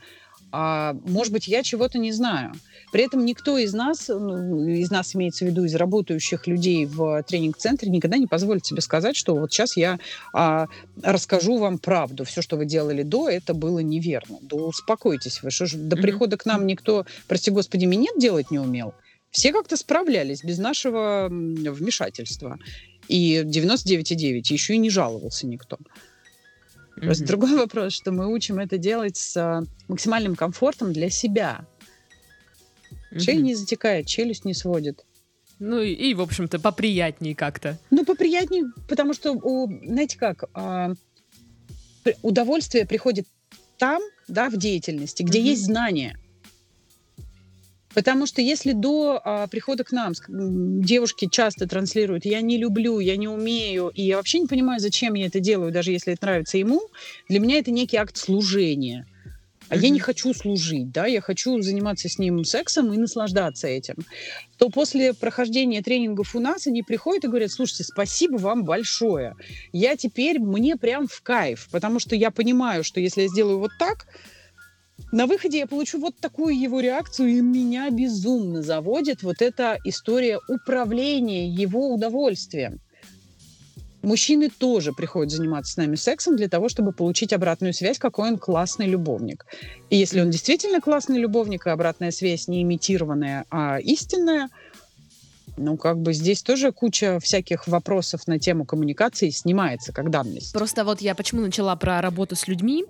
а, 0.50 0.96
может 1.04 1.32
быть, 1.32 1.46
я 1.48 1.62
чего-то 1.62 1.98
не 1.98 2.12
знаю. 2.12 2.52
При 2.90 3.04
этом 3.04 3.24
никто 3.24 3.58
из 3.58 3.74
нас, 3.74 4.08
ну, 4.08 4.66
из 4.66 4.90
нас 4.90 5.14
имеется 5.14 5.44
в 5.44 5.48
виду 5.48 5.64
из 5.64 5.74
работающих 5.74 6.46
людей 6.46 6.86
в 6.86 7.22
тренинг-центре, 7.22 7.90
никогда 7.90 8.16
не 8.16 8.26
позволит 8.26 8.64
себе 8.64 8.80
сказать, 8.80 9.14
что 9.14 9.34
вот 9.34 9.52
сейчас 9.52 9.76
я 9.76 9.98
а, 10.32 10.66
расскажу 11.02 11.58
вам 11.58 11.78
правду. 11.78 12.24
Все, 12.24 12.40
что 12.40 12.56
вы 12.56 12.64
делали 12.64 13.02
до, 13.02 13.28
это 13.28 13.52
было 13.52 13.80
неверно. 13.80 14.38
Да 14.42 14.56
успокойтесь 14.56 15.42
вы. 15.42 15.50
Что 15.50 15.66
же, 15.66 15.76
до 15.76 15.96
прихода 15.96 16.36
к 16.36 16.46
нам 16.46 16.66
никто, 16.66 17.04
прости 17.26 17.50
господи, 17.50 17.84
минет 17.84 18.18
делать 18.18 18.50
не 18.50 18.58
умел. 18.58 18.94
Все 19.30 19.52
как-то 19.52 19.76
справлялись 19.76 20.42
без 20.42 20.58
нашего 20.58 21.28
вмешательства. 21.28 22.58
И 23.08 23.42
99,9 23.42 24.42
еще 24.50 24.74
и 24.74 24.78
не 24.78 24.90
жаловался 24.90 25.46
никто. 25.46 25.78
Просто 27.00 27.24
mm-hmm. 27.24 27.26
другой 27.26 27.54
вопрос, 27.56 27.92
что 27.92 28.12
мы 28.12 28.32
учим 28.32 28.58
это 28.58 28.78
делать 28.78 29.16
с 29.16 29.36
а, 29.36 29.62
максимальным 29.88 30.36
комфортом 30.36 30.92
для 30.92 31.10
себя. 31.10 31.66
Mm-hmm. 33.12 33.20
Шея 33.20 33.40
не 33.40 33.54
затекает, 33.54 34.06
челюсть 34.06 34.44
не 34.44 34.54
сводит. 34.54 35.04
Ну 35.58 35.80
и, 35.80 35.92
и 35.92 36.14
в 36.14 36.20
общем-то, 36.20 36.60
поприятнее 36.60 37.34
как-то. 37.34 37.78
Ну, 37.90 38.04
поприятнее, 38.04 38.64
потому 38.88 39.12
что, 39.12 39.32
у, 39.32 39.66
знаете 39.84 40.16
как, 40.16 40.44
а, 40.54 40.92
удовольствие 42.22 42.86
приходит 42.86 43.26
там, 43.76 44.00
да, 44.28 44.50
в 44.50 44.56
деятельности, 44.56 45.22
где 45.22 45.40
mm-hmm. 45.40 45.42
есть 45.42 45.64
знания. 45.64 46.18
Потому 47.98 48.26
что 48.26 48.40
если 48.40 48.74
до 48.74 49.20
а, 49.24 49.48
прихода 49.48 49.82
к 49.82 49.90
нам 49.90 50.12
девушки 50.28 51.28
часто 51.28 51.66
транслируют 51.66 52.24
«я 52.24 52.40
не 52.42 52.56
люблю», 52.56 53.00
«я 53.00 53.16
не 53.16 53.26
умею», 53.26 53.90
и 53.92 54.02
я 54.02 54.18
вообще 54.18 54.38
не 54.38 54.46
понимаю, 54.46 54.78
зачем 54.78 55.14
я 55.14 55.26
это 55.26 55.40
делаю, 55.40 55.72
даже 55.72 55.90
если 55.90 56.12
это 56.12 56.26
нравится 56.26 56.58
ему, 56.58 56.80
для 57.28 57.40
меня 57.40 57.58
это 57.58 57.72
некий 57.72 57.96
акт 57.96 58.16
служения. 58.16 59.04
А 59.68 59.74
mm-hmm. 59.74 59.80
я 59.80 59.88
не 59.88 59.98
хочу 59.98 60.32
служить, 60.32 60.92
да, 60.92 61.06
я 61.06 61.20
хочу 61.20 61.60
заниматься 61.60 62.08
с 62.08 62.20
ним 62.20 62.44
сексом 62.44 62.92
и 62.92 62.96
наслаждаться 62.96 63.66
этим. 63.66 63.96
То 64.58 64.68
после 64.68 65.12
прохождения 65.12 65.82
тренингов 65.82 66.36
у 66.36 66.38
нас 66.38 66.68
они 66.68 66.84
приходят 66.84 67.24
и 67.24 67.26
говорят, 67.26 67.50
слушайте, 67.50 67.82
спасибо 67.82 68.36
вам 68.36 68.62
большое. 68.62 69.34
Я 69.72 69.96
теперь, 69.96 70.38
мне 70.38 70.76
прям 70.76 71.08
в 71.08 71.20
кайф, 71.22 71.68
потому 71.72 71.98
что 71.98 72.14
я 72.14 72.30
понимаю, 72.30 72.84
что 72.84 73.00
если 73.00 73.22
я 73.22 73.28
сделаю 73.28 73.58
вот 73.58 73.72
так, 73.76 74.06
на 75.12 75.26
выходе 75.26 75.58
я 75.58 75.66
получу 75.66 75.98
вот 75.98 76.16
такую 76.18 76.58
его 76.58 76.80
реакцию, 76.80 77.28
и 77.28 77.40
меня 77.40 77.88
безумно 77.90 78.62
заводит 78.62 79.22
вот 79.22 79.40
эта 79.40 79.78
история 79.84 80.38
управления 80.48 81.48
его 81.48 81.94
удовольствием. 81.94 82.80
Мужчины 84.02 84.48
тоже 84.48 84.92
приходят 84.92 85.32
заниматься 85.32 85.72
с 85.72 85.76
нами 85.76 85.96
сексом 85.96 86.36
для 86.36 86.48
того, 86.48 86.68
чтобы 86.68 86.92
получить 86.92 87.32
обратную 87.32 87.72
связь, 87.72 87.98
какой 87.98 88.28
он 88.28 88.38
классный 88.38 88.86
любовник. 88.86 89.44
И 89.90 89.96
если 89.96 90.20
он 90.20 90.30
действительно 90.30 90.80
классный 90.80 91.18
любовник, 91.18 91.66
и 91.66 91.70
обратная 91.70 92.12
связь 92.12 92.46
не 92.46 92.62
имитированная, 92.62 93.44
а 93.50 93.78
истинная, 93.80 94.50
ну, 95.58 95.76
как 95.76 95.98
бы 95.98 96.12
здесь 96.12 96.42
тоже 96.42 96.72
куча 96.72 97.18
всяких 97.20 97.66
вопросов 97.66 98.26
на 98.26 98.38
тему 98.38 98.64
коммуникации 98.64 99.30
снимается 99.30 99.92
как 99.92 100.10
данность. 100.10 100.52
Просто 100.52 100.84
вот 100.84 101.00
я 101.00 101.14
почему 101.14 101.42
начала 101.42 101.74
про 101.76 102.00
работу 102.00 102.36
с 102.36 102.48
людьми. 102.48 102.84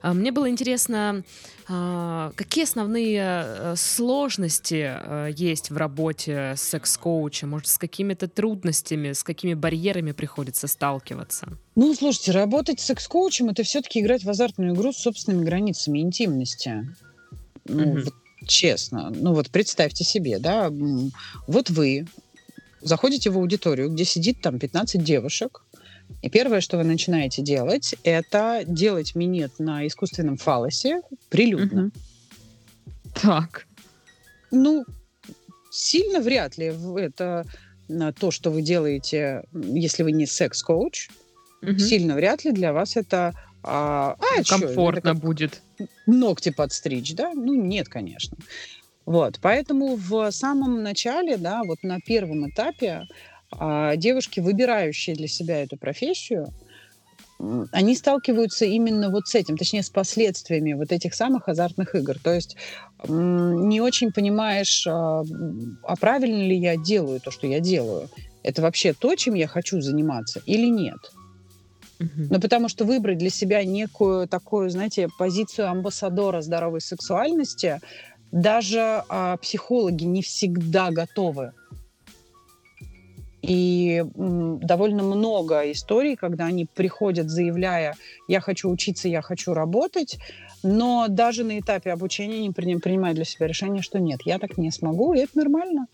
А, 0.00 0.12
мне 0.14 0.32
было 0.32 0.48
интересно, 0.48 1.24
а, 1.68 2.32
какие 2.36 2.64
основные 2.64 3.22
э, 3.22 3.74
сложности 3.76 4.92
э, 4.94 5.30
есть 5.34 5.70
в 5.70 5.76
работе 5.76 6.54
с 6.56 6.62
секс-коучем? 6.62 7.50
Может, 7.50 7.68
с 7.68 7.78
какими-то 7.78 8.28
трудностями, 8.28 9.12
с 9.12 9.22
какими 9.22 9.54
барьерами 9.54 10.12
приходится 10.12 10.66
сталкиваться? 10.66 11.48
Ну, 11.74 11.94
слушайте, 11.94 12.32
работать 12.32 12.80
с 12.80 12.84
секс-коучем— 12.84 13.48
это 13.50 13.62
все-таки 13.62 14.00
играть 14.00 14.24
в 14.24 14.30
азартную 14.30 14.74
игру 14.74 14.92
с 14.92 14.98
собственными 14.98 15.44
границами 15.44 15.98
интимности. 15.98 16.88
Ну, 17.64 17.82
mm-hmm. 17.82 18.04
вот, 18.04 18.14
честно. 18.48 19.10
Ну, 19.10 19.32
вот 19.34 19.50
представьте 19.50 20.04
себе, 20.04 20.38
да, 20.38 20.72
вот 21.46 21.70
вы 21.70 22.06
заходите 22.80 23.30
в 23.30 23.36
аудиторию, 23.36 23.90
где 23.90 24.04
сидит 24.04 24.40
там 24.40 24.58
15 24.58 25.02
девушек, 25.02 25.62
и 26.22 26.30
первое, 26.30 26.60
что 26.60 26.78
вы 26.78 26.84
начинаете 26.84 27.42
делать, 27.42 27.94
это 28.02 28.62
делать 28.66 29.14
минет 29.14 29.58
на 29.58 29.86
искусственном 29.86 30.36
фалосе 30.36 31.02
прилюдно. 31.28 31.84
Угу. 31.84 31.92
Так. 33.22 33.66
Ну, 34.50 34.84
сильно 35.70 36.20
вряд 36.20 36.56
ли 36.56 36.74
это 36.96 37.44
то, 38.18 38.30
что 38.30 38.50
вы 38.50 38.62
делаете, 38.62 39.44
если 39.52 40.02
вы 40.02 40.12
не 40.12 40.26
секс-коуч. 40.26 41.08
Угу. 41.62 41.78
Сильно 41.78 42.14
вряд 42.14 42.44
ли 42.44 42.52
для 42.52 42.72
вас 42.72 42.96
это 42.96 43.34
а, 43.62 44.16
а, 44.18 44.44
комфортно 44.44 45.10
это 45.10 45.14
будет. 45.14 45.60
Ногти 46.08 46.50
подстричь, 46.50 47.14
да? 47.14 47.32
Ну, 47.34 47.54
нет, 47.54 47.88
конечно. 47.88 48.36
Вот, 49.06 49.38
поэтому 49.40 49.96
в 49.96 50.30
самом 50.30 50.82
начале, 50.82 51.36
да, 51.36 51.62
вот 51.64 51.78
на 51.82 52.00
первом 52.00 52.50
этапе 52.50 53.06
а 53.50 53.96
девушки, 53.96 54.40
выбирающие 54.40 55.16
для 55.16 55.28
себя 55.28 55.62
эту 55.62 55.76
профессию, 55.76 56.48
они 57.72 57.94
сталкиваются 57.94 58.64
именно 58.64 59.10
вот 59.10 59.28
с 59.28 59.34
этим, 59.34 59.56
точнее, 59.56 59.82
с 59.82 59.90
последствиями 59.90 60.72
вот 60.72 60.90
этих 60.90 61.14
самых 61.14 61.48
азартных 61.48 61.94
игр. 61.94 62.18
То 62.18 62.34
есть 62.34 62.56
не 63.06 63.80
очень 63.80 64.12
понимаешь, 64.12 64.86
а, 64.86 65.22
а 65.84 65.96
правильно 65.96 66.42
ли 66.42 66.56
я 66.56 66.76
делаю 66.76 67.20
то, 67.20 67.30
что 67.30 67.46
я 67.46 67.60
делаю. 67.60 68.08
Это 68.42 68.60
вообще 68.60 68.92
то, 68.92 69.14
чем 69.14 69.34
я 69.34 69.46
хочу 69.46 69.80
заниматься 69.80 70.42
или 70.46 70.66
нет. 70.66 70.98
Ну, 72.28 72.40
потому 72.40 72.68
что 72.68 72.84
выбрать 72.84 73.18
для 73.18 73.30
себя 73.30 73.64
некую 73.64 74.28
такую, 74.28 74.70
знаете, 74.70 75.08
позицию 75.18 75.68
амбассадора 75.70 76.42
здоровой 76.42 76.80
сексуальности 76.80 77.80
даже 78.32 79.04
а, 79.08 79.36
психологи 79.38 80.04
не 80.04 80.22
всегда 80.22 80.90
готовы 80.90 81.52
и 83.48 84.04
довольно 84.14 85.02
много 85.02 85.72
историй, 85.72 86.16
когда 86.16 86.44
они 86.44 86.66
приходят, 86.66 87.30
заявляя, 87.30 87.96
я 88.28 88.40
хочу 88.40 88.68
учиться, 88.68 89.08
я 89.08 89.22
хочу 89.22 89.54
работать, 89.54 90.18
но 90.62 91.06
даже 91.08 91.44
на 91.44 91.58
этапе 91.58 91.92
обучения 91.92 92.36
они 92.36 92.50
принимают 92.50 93.16
для 93.16 93.24
себя 93.24 93.46
решение, 93.46 93.82
что 93.82 93.98
нет, 93.98 94.20
я 94.24 94.38
так 94.38 94.58
не 94.58 94.70
смогу, 94.70 95.14
и 95.14 95.20
это 95.20 95.38
нормально. 95.38 95.86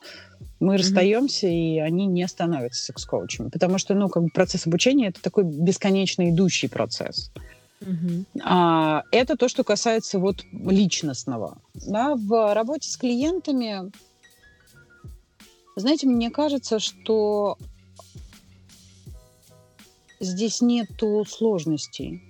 Мы 0.59 0.75
mm-hmm. 0.75 0.79
расстаемся, 0.79 1.47
и 1.47 1.79
они 1.79 2.07
не 2.07 2.27
становятся 2.27 2.87
секс-коучами. 2.87 3.51
Потому 3.51 3.79
что, 3.79 3.95
ну, 3.95 4.09
как 4.09 4.25
бы 4.25 4.29
процесс 4.31 4.67
обучения 4.67 5.09
это 5.09 5.23
такой 5.23 5.45
бесконечно 5.45 6.29
идущий 6.31 6.69
процесс. 6.69 7.31
Mm-hmm. 7.81 8.25
А, 8.43 9.03
это 9.13 9.37
то, 9.37 9.49
что 9.49 9.63
касается 9.63 10.19
вот 10.19 10.45
личностного. 10.53 11.59
Да, 11.75 12.15
в 12.17 12.55
работе 12.55 12.91
с 12.91 12.97
клиентами 12.97 13.93
знаете, 15.77 16.07
мне 16.07 16.31
кажется, 16.31 16.79
что 16.79 17.59
здесь 20.21 20.61
нету 20.61 21.25
сложностей. 21.29 22.23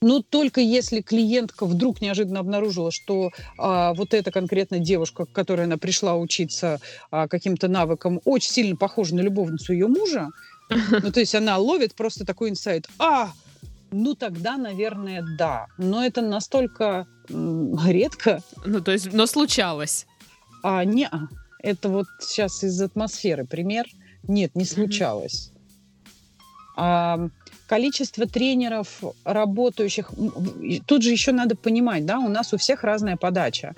Но 0.00 0.20
только 0.20 0.60
если 0.60 1.00
клиентка 1.00 1.64
вдруг 1.64 2.02
неожиданно 2.02 2.40
обнаружила, 2.40 2.90
что 2.90 3.30
а, 3.56 3.94
вот 3.94 4.12
эта 4.12 4.30
конкретно 4.30 4.78
девушка, 4.78 5.24
к 5.24 5.32
которой 5.32 5.64
она 5.64 5.78
пришла 5.78 6.14
учиться 6.14 6.78
а, 7.10 7.26
каким-то 7.26 7.68
навыкам, 7.68 8.20
очень 8.26 8.50
сильно 8.50 8.76
похожа 8.76 9.14
на 9.14 9.22
любовницу 9.22 9.72
ее 9.72 9.86
мужа, 9.86 10.28
ну, 10.68 11.10
то 11.10 11.20
есть 11.20 11.34
она 11.34 11.56
ловит 11.56 11.94
просто 11.94 12.26
такой 12.26 12.50
инсайт. 12.50 12.86
А, 12.98 13.32
ну 13.92 14.14
тогда, 14.14 14.58
наверное, 14.58 15.24
да. 15.38 15.68
Но 15.78 16.04
это 16.04 16.20
настолько 16.20 17.06
редко. 17.28 18.42
Ну, 18.66 18.82
то 18.82 18.92
есть, 18.92 19.10
но 19.10 19.24
случалось. 19.24 20.06
А, 20.62 20.84
не, 20.84 21.08
это 21.64 21.88
вот 21.88 22.06
сейчас 22.20 22.62
из 22.62 22.80
атмосферы 22.80 23.44
пример. 23.44 23.86
Нет, 24.28 24.54
не 24.54 24.64
случалось. 24.64 25.50
Mm-hmm. 25.50 26.74
А, 26.76 27.28
количество 27.66 28.26
тренеров, 28.26 29.02
работающих, 29.24 30.12
тут 30.86 31.02
же 31.02 31.10
еще 31.10 31.32
надо 31.32 31.56
понимать, 31.56 32.04
да, 32.04 32.18
у 32.18 32.28
нас 32.28 32.52
у 32.52 32.56
всех 32.56 32.84
разная 32.84 33.16
подача. 33.16 33.74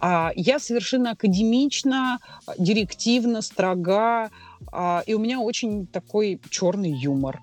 А 0.00 0.32
я 0.34 0.58
совершенно 0.58 1.12
академично, 1.12 2.18
директивно, 2.58 3.42
строга, 3.42 4.30
а, 4.72 5.02
и 5.06 5.14
у 5.14 5.18
меня 5.18 5.40
очень 5.40 5.86
такой 5.86 6.40
черный 6.50 6.90
юмор. 6.90 7.40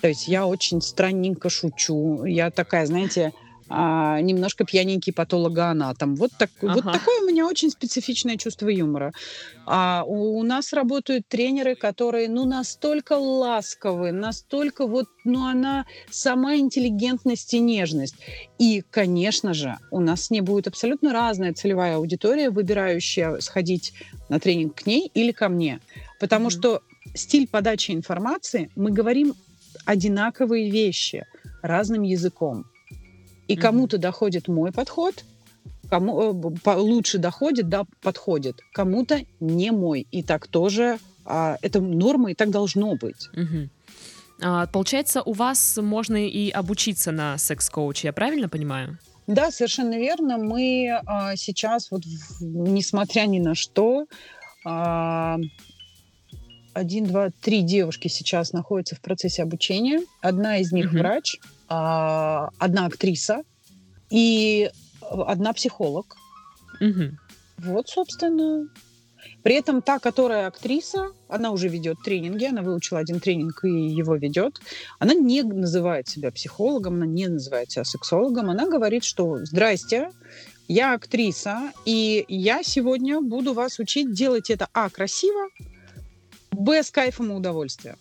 То 0.00 0.08
есть 0.08 0.28
я 0.28 0.46
очень 0.46 0.82
странненько 0.82 1.48
шучу. 1.48 2.24
Я 2.24 2.50
такая, 2.50 2.86
знаете, 2.86 3.32
а, 3.68 4.20
немножко 4.20 4.64
пьяненький 4.64 5.12
патологоанатом. 5.12 6.14
Вот, 6.14 6.30
так, 6.38 6.50
ага. 6.62 6.74
вот 6.74 6.92
такое 6.92 7.20
у 7.22 7.26
меня 7.26 7.46
очень 7.46 7.70
специфичное 7.70 8.36
чувство 8.36 8.68
юмора. 8.68 9.12
А 9.66 10.04
у, 10.06 10.38
у 10.38 10.42
нас 10.42 10.72
работают 10.72 11.26
тренеры, 11.28 11.74
которые, 11.74 12.28
ну, 12.28 12.44
настолько 12.44 13.14
ласковые, 13.14 14.12
настолько 14.12 14.86
вот, 14.86 15.06
ну, 15.24 15.46
она 15.46 15.84
сама 16.10 16.56
интеллигентность 16.56 17.54
и 17.54 17.58
нежность. 17.58 18.14
И, 18.58 18.82
конечно 18.90 19.52
же, 19.54 19.76
у 19.90 20.00
нас 20.00 20.26
с 20.26 20.30
ней 20.30 20.40
будет 20.40 20.68
абсолютно 20.68 21.12
разная 21.12 21.52
целевая 21.52 21.96
аудитория, 21.96 22.50
выбирающая 22.50 23.40
сходить 23.40 23.92
на 24.28 24.38
тренинг 24.38 24.76
к 24.76 24.86
ней 24.86 25.10
или 25.12 25.32
ко 25.32 25.48
мне. 25.48 25.80
Потому 26.20 26.48
mm-hmm. 26.48 26.50
что 26.50 26.82
стиль 27.14 27.48
подачи 27.48 27.90
информации, 27.90 28.70
мы 28.76 28.90
говорим 28.90 29.34
одинаковые 29.84 30.70
вещи 30.70 31.26
разным 31.62 32.02
языком. 32.02 32.66
И 33.48 33.56
кому-то 33.56 33.98
доходит 33.98 34.48
мой 34.48 34.72
подход, 34.72 35.24
кому 35.88 36.52
э, 36.64 36.74
лучше 36.74 37.18
доходит, 37.18 37.68
да, 37.68 37.84
подходит, 38.02 38.60
кому-то 38.72 39.20
не 39.40 39.70
мой. 39.70 40.06
И 40.10 40.22
так 40.22 40.46
тоже 40.46 40.98
а, 41.24 41.58
это 41.62 41.80
норма, 41.80 42.30
и 42.30 42.34
так 42.34 42.50
должно 42.50 42.94
быть. 42.96 43.28
Угу. 43.32 43.68
А, 44.42 44.66
получается, 44.66 45.22
у 45.22 45.32
вас 45.32 45.78
можно 45.80 46.16
и 46.16 46.50
обучиться 46.50 47.12
на 47.12 47.38
секс-коуче, 47.38 48.08
я 48.08 48.12
правильно 48.12 48.48
понимаю? 48.48 48.98
Да, 49.26 49.50
совершенно 49.50 49.96
верно. 49.96 50.38
Мы 50.38 51.00
а, 51.04 51.34
сейчас, 51.36 51.90
вот, 51.90 52.02
несмотря 52.40 53.26
ни 53.26 53.40
на 53.40 53.54
что, 53.54 54.06
а, 54.64 55.38
один, 56.74 57.06
два, 57.06 57.30
три 57.40 57.62
девушки 57.62 58.08
сейчас 58.08 58.52
находятся 58.52 58.94
в 58.94 59.00
процессе 59.00 59.42
обучения. 59.42 60.02
Одна 60.20 60.58
из 60.58 60.72
них 60.72 60.92
uh-huh. 60.92 60.98
врач, 60.98 61.38
а, 61.68 62.50
одна 62.58 62.86
актриса 62.86 63.42
и 64.10 64.70
одна 65.00 65.52
психолог. 65.52 66.16
Uh-huh. 66.80 67.12
Вот, 67.58 67.88
собственно, 67.88 68.68
при 69.42 69.54
этом 69.54 69.80
та, 69.80 69.98
которая 69.98 70.48
актриса, 70.48 71.12
она 71.28 71.50
уже 71.50 71.68
ведет 71.68 71.98
тренинги, 72.04 72.44
она 72.44 72.62
выучила 72.62 73.00
один 73.00 73.20
тренинг 73.20 73.64
и 73.64 73.68
его 73.68 74.16
ведет. 74.16 74.60
Она 74.98 75.14
не 75.14 75.42
называет 75.42 76.08
себя 76.08 76.30
психологом, 76.30 76.94
она 76.94 77.06
не 77.06 77.28
называет 77.28 77.70
себя 77.70 77.84
сексологом. 77.84 78.50
Она 78.50 78.66
говорит, 78.66 79.04
что 79.04 79.44
«Здрасте, 79.44 80.10
я 80.68 80.94
актриса, 80.94 81.72
и 81.84 82.24
я 82.28 82.62
сегодня 82.62 83.20
буду 83.20 83.54
вас 83.54 83.78
учить 83.78 84.12
делать 84.12 84.50
это, 84.50 84.68
а, 84.72 84.90
красиво, 84.90 85.48
б, 86.50 86.82
с 86.82 86.90
кайфом 86.90 87.30
и 87.30 87.34
удовольствием». 87.34 87.96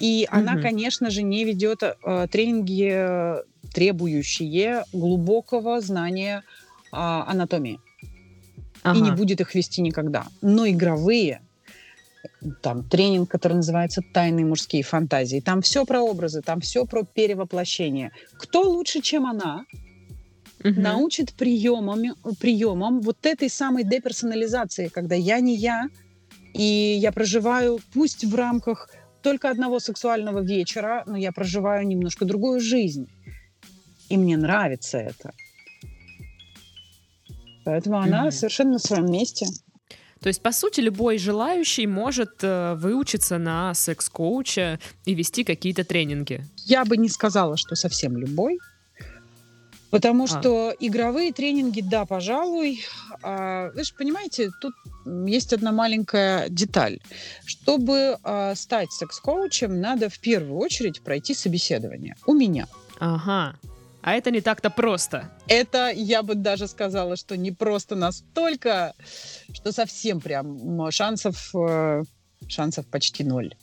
И 0.00 0.24
mm-hmm. 0.24 0.28
она, 0.30 0.60
конечно 0.60 1.10
же, 1.10 1.22
не 1.22 1.44
ведет 1.44 1.82
э, 1.82 2.26
тренинги, 2.30 3.42
требующие 3.72 4.84
глубокого 4.92 5.80
знания 5.80 6.42
э, 6.92 6.96
анатомии 6.96 7.80
ага. 8.82 8.98
и 8.98 9.02
не 9.02 9.10
будет 9.10 9.40
их 9.40 9.54
вести 9.54 9.82
никогда. 9.82 10.26
Но 10.40 10.68
игровые, 10.68 11.40
там 12.62 12.84
тренинг, 12.84 13.30
который 13.30 13.54
называется 13.54 14.02
«Тайные 14.12 14.46
мужские 14.46 14.82
фантазии», 14.82 15.40
там 15.40 15.62
все 15.62 15.84
про 15.84 16.00
образы, 16.00 16.42
там 16.42 16.60
все 16.60 16.84
про 16.84 17.04
перевоплощение. 17.04 18.12
Кто 18.34 18.62
лучше, 18.62 19.00
чем 19.00 19.26
она, 19.26 19.64
угу. 20.64 20.80
научит 20.80 21.32
приемам, 21.34 22.14
приемам 22.40 23.00
вот 23.00 23.24
этой 23.26 23.48
самой 23.48 23.84
деперсонализации, 23.84 24.88
когда 24.88 25.14
я 25.14 25.40
не 25.40 25.56
я, 25.56 25.88
и 26.54 26.98
я 27.00 27.12
проживаю, 27.12 27.78
пусть 27.92 28.24
в 28.24 28.34
рамках 28.34 28.88
только 29.28 29.50
одного 29.50 29.78
сексуального 29.78 30.40
вечера, 30.40 31.02
но 31.06 31.16
я 31.16 31.32
проживаю 31.32 31.86
немножко 31.86 32.24
другую 32.24 32.60
жизнь. 32.60 33.06
И 34.08 34.16
мне 34.16 34.38
нравится 34.38 34.98
это. 34.98 35.32
Поэтому 37.64 37.98
она 37.98 38.28
mm-hmm. 38.28 38.30
совершенно 38.30 38.72
на 38.72 38.78
своем 38.78 39.12
месте. 39.12 39.46
То 40.22 40.28
есть, 40.28 40.42
по 40.42 40.52
сути, 40.52 40.80
любой 40.80 41.18
желающий 41.18 41.86
может 41.86 42.42
э, 42.42 42.74
выучиться 42.74 43.36
на 43.38 43.74
секс-коуча 43.74 44.78
и 45.04 45.14
вести 45.14 45.44
какие-то 45.44 45.84
тренинги. 45.84 46.46
Я 46.64 46.86
бы 46.86 46.96
не 46.96 47.10
сказала, 47.10 47.58
что 47.58 47.74
совсем 47.74 48.16
любой. 48.16 48.58
Потому 49.90 50.24
а. 50.24 50.26
что 50.26 50.74
игровые 50.78 51.32
тренинги, 51.32 51.80
да, 51.80 52.04
пожалуй. 52.04 52.84
А, 53.22 53.70
вы 53.74 53.84
же 53.84 53.94
понимаете, 53.94 54.50
тут 54.60 54.74
есть 55.26 55.52
одна 55.52 55.72
маленькая 55.72 56.48
деталь. 56.48 56.98
Чтобы 57.46 58.18
а, 58.22 58.54
стать 58.54 58.92
секс-коучем, 58.92 59.80
надо 59.80 60.08
в 60.08 60.18
первую 60.18 60.58
очередь 60.58 61.00
пройти 61.00 61.34
собеседование. 61.34 62.16
У 62.26 62.34
меня. 62.34 62.66
Ага. 62.98 63.54
А 64.02 64.14
это 64.14 64.30
не 64.30 64.40
так-то 64.40 64.70
просто. 64.70 65.30
Это, 65.48 65.90
я 65.90 66.22
бы 66.22 66.34
даже 66.34 66.68
сказала, 66.68 67.16
что 67.16 67.36
не 67.36 67.50
просто 67.50 67.96
настолько, 67.96 68.94
что 69.52 69.72
совсем 69.72 70.20
прям 70.20 70.90
шансов, 70.90 71.50
э, 71.54 72.04
шансов 72.46 72.86
почти 72.86 73.24
ноль. 73.24 73.54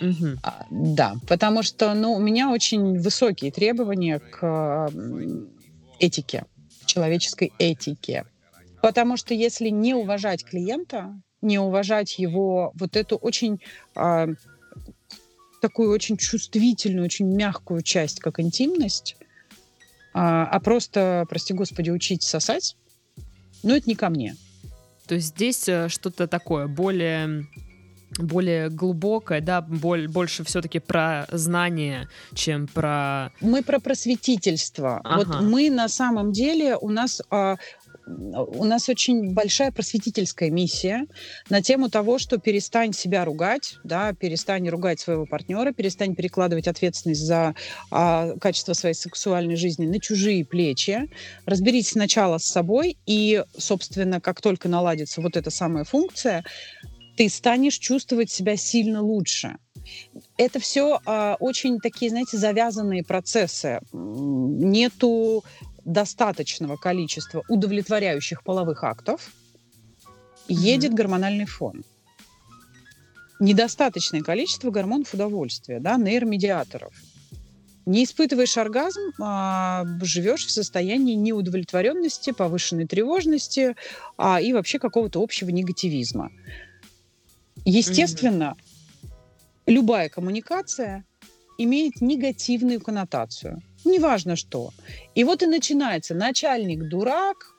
Угу. 0.00 0.38
А, 0.42 0.66
да, 0.70 1.16
потому 1.28 1.62
что 1.62 1.94
ну, 1.94 2.14
у 2.14 2.18
меня 2.18 2.50
очень 2.50 2.98
высокие 2.98 3.52
требования 3.52 4.18
к 4.18 4.90
этике, 5.98 6.44
человеческой 6.84 7.52
этике. 7.58 8.24
Потому 8.82 9.16
что 9.16 9.34
если 9.34 9.68
не 9.68 9.94
уважать 9.94 10.44
клиента, 10.44 11.20
не 11.42 11.58
уважать 11.58 12.18
его 12.18 12.72
вот 12.74 12.96
эту 12.96 13.16
очень 13.16 13.60
э, 13.94 14.26
такую 15.60 15.90
очень 15.90 16.16
чувствительную, 16.16 17.04
очень 17.04 17.26
мягкую 17.26 17.82
часть, 17.82 18.20
как 18.20 18.40
интимность, 18.40 19.16
а, 20.14 20.46
а 20.46 20.60
просто, 20.60 21.26
прости 21.28 21.52
господи, 21.52 21.90
учить 21.90 22.22
сосать, 22.22 22.76
ну, 23.62 23.74
это 23.74 23.88
не 23.88 23.96
ко 23.96 24.08
мне. 24.08 24.36
То 25.06 25.16
есть 25.16 25.28
здесь 25.28 25.68
э, 25.68 25.88
что-то 25.88 26.26
такое 26.26 26.66
более 26.66 27.46
более 28.18 28.70
глубокое, 28.70 29.40
да, 29.40 29.60
боль, 29.60 30.08
больше 30.08 30.44
все-таки 30.44 30.78
про 30.78 31.26
знание, 31.30 32.08
чем 32.34 32.66
про... 32.66 33.32
Мы 33.40 33.62
про 33.62 33.80
просветительство. 33.80 35.00
Ага. 35.04 35.16
Вот 35.16 35.42
мы 35.42 35.70
на 35.70 35.88
самом 35.88 36.32
деле, 36.32 36.76
у 36.76 36.88
нас 36.88 37.20
а, 37.30 37.56
у 38.06 38.64
нас 38.64 38.88
очень 38.88 39.34
большая 39.34 39.72
просветительская 39.72 40.50
миссия 40.50 41.06
на 41.50 41.60
тему 41.60 41.90
того, 41.90 42.18
что 42.18 42.38
перестань 42.38 42.92
себя 42.92 43.24
ругать, 43.24 43.78
да, 43.82 44.12
перестань 44.12 44.68
ругать 44.68 45.00
своего 45.00 45.26
партнера, 45.26 45.72
перестань 45.72 46.14
перекладывать 46.14 46.68
ответственность 46.68 47.22
за 47.22 47.54
а, 47.90 48.36
качество 48.40 48.74
своей 48.74 48.94
сексуальной 48.94 49.56
жизни 49.56 49.86
на 49.86 49.98
чужие 49.98 50.44
плечи, 50.44 51.10
разберись 51.46 51.90
сначала 51.90 52.38
с 52.38 52.44
собой, 52.44 52.96
и, 53.06 53.42
собственно, 53.56 54.20
как 54.20 54.40
только 54.40 54.68
наладится 54.68 55.20
вот 55.20 55.36
эта 55.36 55.50
самая 55.50 55.84
функция, 55.84 56.44
ты 57.16 57.28
станешь 57.28 57.78
чувствовать 57.78 58.30
себя 58.30 58.56
сильно 58.56 59.02
лучше. 59.02 59.56
Это 60.36 60.58
все 60.58 61.00
а, 61.06 61.36
очень 61.40 61.80
такие, 61.80 62.10
знаете, 62.10 62.36
завязанные 62.36 63.04
процессы. 63.04 63.80
Нету 63.92 65.44
достаточного 65.84 66.76
количества 66.76 67.42
удовлетворяющих 67.48 68.42
половых 68.42 68.82
актов, 68.84 69.32
едет 70.48 70.92
mm-hmm. 70.92 70.96
гормональный 70.96 71.46
фон. 71.46 71.84
Недостаточное 73.38 74.22
количество 74.22 74.70
гормонов 74.70 75.14
удовольствия, 75.14 75.78
да, 75.78 75.96
нейромедиаторов. 75.96 76.92
Не 77.84 78.02
испытываешь 78.02 78.56
оргазм, 78.56 79.12
а 79.20 79.84
живешь 80.02 80.46
в 80.46 80.50
состоянии 80.50 81.14
неудовлетворенности, 81.14 82.32
повышенной 82.32 82.88
тревожности 82.88 83.76
а, 84.16 84.40
и 84.40 84.52
вообще 84.52 84.80
какого-то 84.80 85.22
общего 85.22 85.50
негативизма. 85.50 86.32
Естественно, 87.66 88.56
mm-hmm. 88.56 89.08
любая 89.66 90.08
коммуникация 90.08 91.04
имеет 91.58 92.00
негативную 92.00 92.80
коннотацию 92.80 93.62
неважно 93.86 94.36
что. 94.36 94.70
И 95.14 95.24
вот 95.24 95.42
и 95.42 95.46
начинается 95.46 96.14
начальник 96.14 96.88
дурак, 96.88 97.54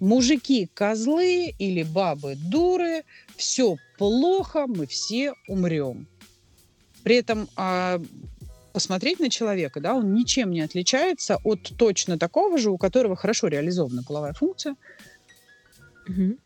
мужики 0.00 0.68
козлы 0.74 1.54
или 1.58 1.82
бабы 1.82 2.34
дуры, 2.36 3.04
все 3.36 3.76
плохо, 3.98 4.66
мы 4.66 4.86
все 4.86 5.32
умрем. 5.46 6.06
При 7.04 7.16
этом 7.16 7.48
а, 7.56 8.00
посмотреть 8.72 9.20
на 9.20 9.30
человека, 9.30 9.80
да, 9.80 9.94
он 9.94 10.14
ничем 10.14 10.50
не 10.50 10.60
отличается 10.60 11.38
от 11.44 11.72
точно 11.76 12.18
такого 12.18 12.58
же, 12.58 12.70
у 12.70 12.78
которого 12.78 13.16
хорошо 13.16 13.48
реализована 13.48 14.02
половая 14.02 14.32
функция. 14.32 14.76
Угу. 16.08 16.36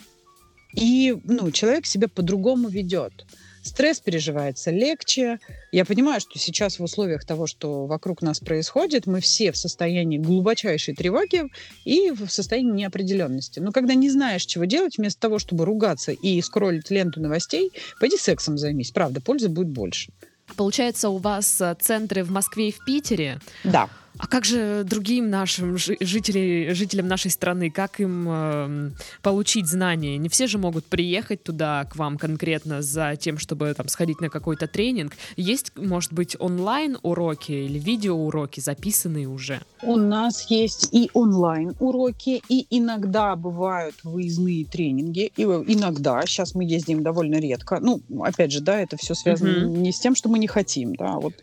И 0.74 1.16
ну, 1.24 1.50
человек 1.50 1.86
себя 1.86 2.08
по-другому 2.08 2.68
ведет 2.68 3.24
стресс 3.62 4.00
переживается 4.00 4.70
легче. 4.70 5.38
Я 5.70 5.84
понимаю, 5.84 6.20
что 6.20 6.38
сейчас 6.38 6.78
в 6.78 6.82
условиях 6.82 7.24
того, 7.24 7.46
что 7.46 7.86
вокруг 7.86 8.20
нас 8.20 8.40
происходит, 8.40 9.06
мы 9.06 9.20
все 9.20 9.52
в 9.52 9.56
состоянии 9.56 10.18
глубочайшей 10.18 10.94
тревоги 10.94 11.44
и 11.84 12.10
в 12.10 12.28
состоянии 12.28 12.72
неопределенности. 12.72 13.60
Но 13.60 13.72
когда 13.72 13.94
не 13.94 14.10
знаешь, 14.10 14.44
чего 14.44 14.64
делать, 14.64 14.98
вместо 14.98 15.20
того, 15.20 15.38
чтобы 15.38 15.64
ругаться 15.64 16.12
и 16.12 16.40
скроллить 16.42 16.90
ленту 16.90 17.20
новостей, 17.20 17.70
пойди 18.00 18.16
сексом 18.16 18.58
займись. 18.58 18.90
Правда, 18.90 19.20
пользы 19.20 19.48
будет 19.48 19.68
больше. 19.68 20.12
Получается, 20.56 21.08
у 21.08 21.16
вас 21.16 21.60
э, 21.60 21.74
центры 21.80 22.24
в 22.24 22.30
Москве 22.30 22.68
и 22.68 22.72
в 22.72 22.84
Питере. 22.84 23.40
Да. 23.64 23.88
А 24.18 24.26
как 24.26 24.44
же 24.44 24.84
другим 24.84 25.30
нашим 25.30 25.78
жителям, 25.78 26.74
жителям 26.74 27.08
нашей 27.08 27.30
страны, 27.30 27.70
как 27.70 27.98
им 28.00 28.26
э, 28.28 28.90
получить 29.22 29.66
знания? 29.66 30.18
Не 30.18 30.28
все 30.28 30.46
же 30.46 30.58
могут 30.58 30.84
приехать 30.84 31.42
туда 31.42 31.86
к 31.90 31.96
вам 31.96 32.18
конкретно 32.18 32.82
за 32.82 33.16
тем, 33.16 33.38
чтобы 33.38 33.72
там 33.74 33.88
сходить 33.88 34.20
на 34.20 34.28
какой-то 34.28 34.66
тренинг. 34.66 35.14
Есть, 35.36 35.72
может 35.76 36.12
быть, 36.12 36.36
онлайн 36.38 36.98
уроки 37.02 37.52
или 37.52 37.78
видео 37.78 38.14
уроки 38.14 38.60
записанные 38.60 39.28
уже? 39.28 39.60
У 39.82 39.96
нас 39.96 40.50
есть 40.50 40.90
и 40.92 41.10
онлайн 41.14 41.74
уроки, 41.80 42.42
и 42.48 42.66
иногда 42.70 43.34
бывают 43.34 43.96
выездные 44.04 44.66
тренинги. 44.66 45.32
И 45.36 45.42
иногда, 45.42 46.24
сейчас 46.26 46.54
мы 46.54 46.64
ездим 46.64 47.02
довольно 47.02 47.36
редко. 47.36 47.78
Ну, 47.80 48.02
опять 48.20 48.52
же, 48.52 48.60
да, 48.60 48.78
это 48.78 48.96
все 48.98 49.14
связано 49.14 49.48
mm-hmm. 49.48 49.78
не 49.78 49.92
с 49.92 49.98
тем, 49.98 50.14
что 50.14 50.28
мы 50.28 50.38
не 50.38 50.46
хотим, 50.46 50.94
да, 50.94 51.14
вот 51.14 51.34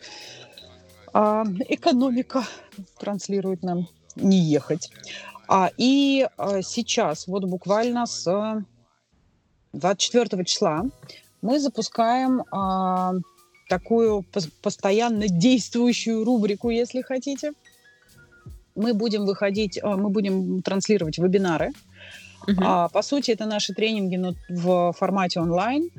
а, 1.12 1.44
экономика 1.68 2.44
транслирует 2.98 3.62
нам 3.62 3.88
не 4.16 4.38
ехать. 4.38 4.90
А, 5.48 5.70
и 5.76 6.28
а, 6.36 6.62
сейчас, 6.62 7.26
вот 7.26 7.44
буквально 7.44 8.06
с 8.06 8.64
24 9.72 10.44
числа, 10.44 10.84
мы 11.42 11.58
запускаем 11.58 12.42
а, 12.50 13.14
такую 13.68 14.24
постоянно 14.62 15.28
действующую 15.28 16.24
рубрику, 16.24 16.70
если 16.70 17.02
хотите. 17.02 17.52
Мы 18.74 18.94
будем 18.94 19.24
выходить, 19.26 19.78
а, 19.82 19.96
мы 19.96 20.10
будем 20.10 20.62
транслировать 20.62 21.18
вебинары. 21.18 21.72
Uh-huh. 22.46 22.54
А, 22.62 22.88
по 22.88 23.02
сути, 23.02 23.30
это 23.30 23.46
наши 23.46 23.74
тренинги 23.74 24.16
но 24.16 24.34
в 24.48 24.92
формате 24.92 25.40
онлайн 25.40 25.90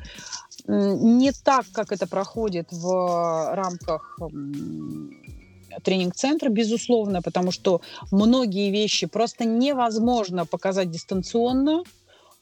не 0.72 1.32
так, 1.32 1.66
как 1.74 1.92
это 1.92 2.08
проходит 2.08 2.68
в 2.72 3.56
рамках 3.56 4.20
тренинг-центра, 5.84 6.50
безусловно, 6.50 7.22
потому 7.22 7.52
что 7.52 7.82
многие 8.12 8.72
вещи 8.72 9.08
просто 9.08 9.46
невозможно 9.46 10.46
показать 10.46 10.92
дистанционно, 10.92 11.84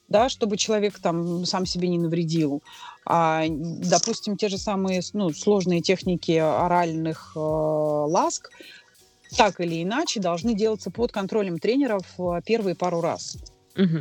да, 0.08 0.30
чтобы 0.30 0.58
человек 0.58 1.00
там 1.00 1.46
сам 1.46 1.66
себе 1.66 1.88
не 1.88 2.00
навредил. 2.00 2.64
А, 3.06 3.44
допустим, 3.48 4.38
те 4.38 4.50
же 4.50 4.58
самые 4.58 5.02
ну, 5.14 5.30
сложные 5.32 5.82
техники 5.82 6.32
оральных 6.32 7.34
э, 7.36 7.40
ласк 7.40 8.50
так 9.38 9.60
или 9.60 9.84
иначе 9.84 10.20
должны 10.20 10.56
делаться 10.56 10.90
под 10.90 11.12
контролем 11.12 11.60
тренеров 11.60 12.04
э, 12.18 12.42
первые 12.44 12.76
пару 12.76 13.02
раз. 13.02 13.38
Угу 13.78 14.00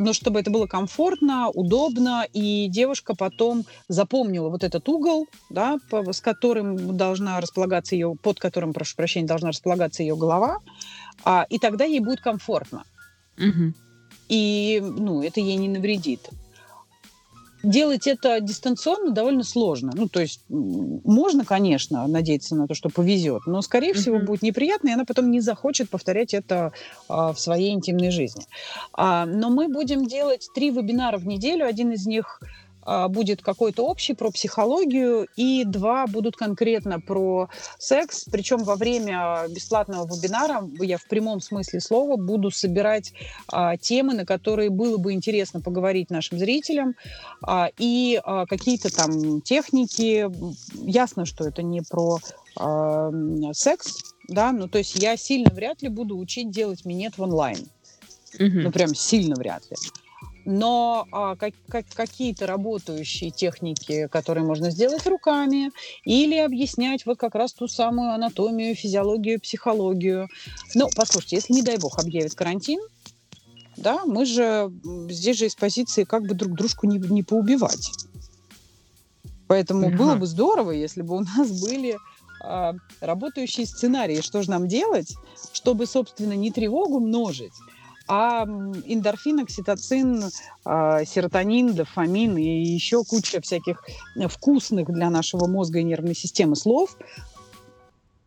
но 0.00 0.14
чтобы 0.14 0.40
это 0.40 0.50
было 0.50 0.66
комфортно, 0.66 1.50
удобно, 1.50 2.26
и 2.32 2.68
девушка 2.68 3.14
потом 3.14 3.66
запомнила 3.86 4.48
вот 4.48 4.64
этот 4.64 4.88
угол, 4.88 5.28
да, 5.50 5.78
с 5.92 6.20
которым 6.22 6.96
должна 6.96 7.38
располагаться 7.38 7.94
ее, 7.94 8.16
под 8.22 8.40
которым, 8.40 8.72
прошу 8.72 8.96
прощения, 8.96 9.26
должна 9.26 9.50
располагаться 9.50 10.02
ее 10.02 10.16
голова, 10.16 10.58
а, 11.22 11.46
и 11.50 11.58
тогда 11.58 11.84
ей 11.84 12.00
будет 12.00 12.22
комфортно. 12.22 12.84
Угу. 13.36 13.74
И, 14.30 14.82
ну, 14.82 15.22
это 15.22 15.40
ей 15.40 15.56
не 15.56 15.68
навредит 15.68 16.30
делать 17.62 18.06
это 18.06 18.40
дистанционно 18.40 19.12
довольно 19.12 19.44
сложно. 19.44 19.92
Ну, 19.94 20.08
то 20.08 20.20
есть 20.20 20.40
можно, 20.48 21.44
конечно, 21.44 22.06
надеяться 22.06 22.56
на 22.56 22.66
то, 22.66 22.74
что 22.74 22.88
повезет, 22.88 23.46
но, 23.46 23.62
скорее 23.62 23.94
всего, 23.94 24.16
mm-hmm. 24.16 24.24
будет 24.24 24.42
неприятно, 24.42 24.88
и 24.88 24.92
она 24.92 25.04
потом 25.04 25.30
не 25.30 25.40
захочет 25.40 25.90
повторять 25.90 26.34
это 26.34 26.72
а, 27.08 27.32
в 27.32 27.40
своей 27.40 27.72
интимной 27.72 28.10
жизни. 28.10 28.44
А, 28.92 29.26
но 29.26 29.50
мы 29.50 29.68
будем 29.68 30.06
делать 30.06 30.48
три 30.54 30.70
вебинара 30.70 31.18
в 31.18 31.26
неделю. 31.26 31.66
Один 31.66 31.92
из 31.92 32.06
них 32.06 32.40
будет 33.08 33.42
какой-то 33.42 33.86
общий 33.86 34.14
про 34.14 34.30
психологию, 34.30 35.26
и 35.36 35.64
два 35.64 36.06
будут 36.06 36.36
конкретно 36.36 37.00
про 37.00 37.48
секс. 37.78 38.24
Причем 38.30 38.64
во 38.64 38.76
время 38.76 39.46
бесплатного 39.48 40.06
вебинара 40.06 40.68
я 40.80 40.98
в 40.98 41.06
прямом 41.06 41.40
смысле 41.40 41.80
слова 41.80 42.16
буду 42.16 42.50
собирать 42.50 43.12
а, 43.48 43.76
темы, 43.76 44.14
на 44.14 44.24
которые 44.24 44.70
было 44.70 44.96
бы 44.96 45.12
интересно 45.12 45.60
поговорить 45.60 46.10
нашим 46.10 46.38
зрителям, 46.38 46.94
а, 47.42 47.68
и 47.78 48.20
а, 48.22 48.46
какие-то 48.46 48.94
там 48.94 49.40
техники. 49.40 50.28
Ясно, 50.74 51.24
что 51.26 51.46
это 51.46 51.62
не 51.62 51.82
про 51.82 52.18
а, 52.56 53.10
секс, 53.52 54.14
да, 54.28 54.52
ну 54.52 54.68
то 54.68 54.78
есть 54.78 54.96
я 54.96 55.16
сильно 55.16 55.50
вряд 55.52 55.82
ли 55.82 55.88
буду 55.88 56.18
учить 56.18 56.50
делать 56.50 56.84
минет 56.84 57.18
в 57.18 57.22
онлайн. 57.22 57.58
Mm-hmm. 58.38 58.60
Ну 58.62 58.70
прям 58.70 58.94
сильно 58.94 59.34
вряд 59.34 59.62
ли 59.70 59.76
но 60.44 61.06
а, 61.12 61.36
как, 61.36 61.54
как, 61.68 61.86
какие-то 61.92 62.46
работающие 62.46 63.30
техники, 63.30 64.08
которые 64.10 64.44
можно 64.44 64.70
сделать 64.70 65.06
руками, 65.06 65.70
или 66.04 66.36
объяснять 66.36 67.06
вот 67.06 67.18
как 67.18 67.34
раз 67.34 67.52
ту 67.52 67.68
самую 67.68 68.12
анатомию, 68.12 68.74
физиологию, 68.74 69.40
психологию. 69.40 70.28
Ну, 70.74 70.88
послушайте, 70.94 71.36
если, 71.36 71.52
не 71.52 71.62
дай 71.62 71.78
бог, 71.78 71.98
объявит 71.98 72.34
карантин, 72.34 72.80
да, 73.76 74.04
мы 74.04 74.26
же 74.26 74.70
здесь 75.08 75.38
же 75.38 75.46
из 75.46 75.54
позиции 75.54 76.04
как 76.04 76.22
бы 76.22 76.34
друг 76.34 76.54
дружку 76.54 76.86
не, 76.86 76.98
не 76.98 77.22
поубивать. 77.22 77.90
Поэтому 79.46 79.88
ага. 79.88 79.96
было 79.96 80.14
бы 80.14 80.26
здорово, 80.26 80.70
если 80.70 81.02
бы 81.02 81.16
у 81.16 81.20
нас 81.20 81.60
были 81.60 81.98
а, 82.42 82.74
работающие 83.00 83.66
сценарии, 83.66 84.20
что 84.20 84.42
же 84.42 84.50
нам 84.50 84.68
делать, 84.68 85.14
чтобы, 85.52 85.86
собственно, 85.86 86.34
не 86.34 86.50
тревогу 86.50 87.00
множить, 87.00 87.52
а 88.12 88.44
эндорфин, 88.44 89.38
окситоцин, 89.38 90.24
а, 90.64 91.04
серотонин, 91.04 91.74
дофамин 91.74 92.36
и 92.36 92.42
еще 92.42 93.04
куча 93.04 93.40
всяких 93.40 93.84
вкусных 94.28 94.90
для 94.90 95.10
нашего 95.10 95.46
мозга 95.46 95.78
и 95.78 95.84
нервной 95.84 96.16
системы 96.16 96.56
слов, 96.56 96.98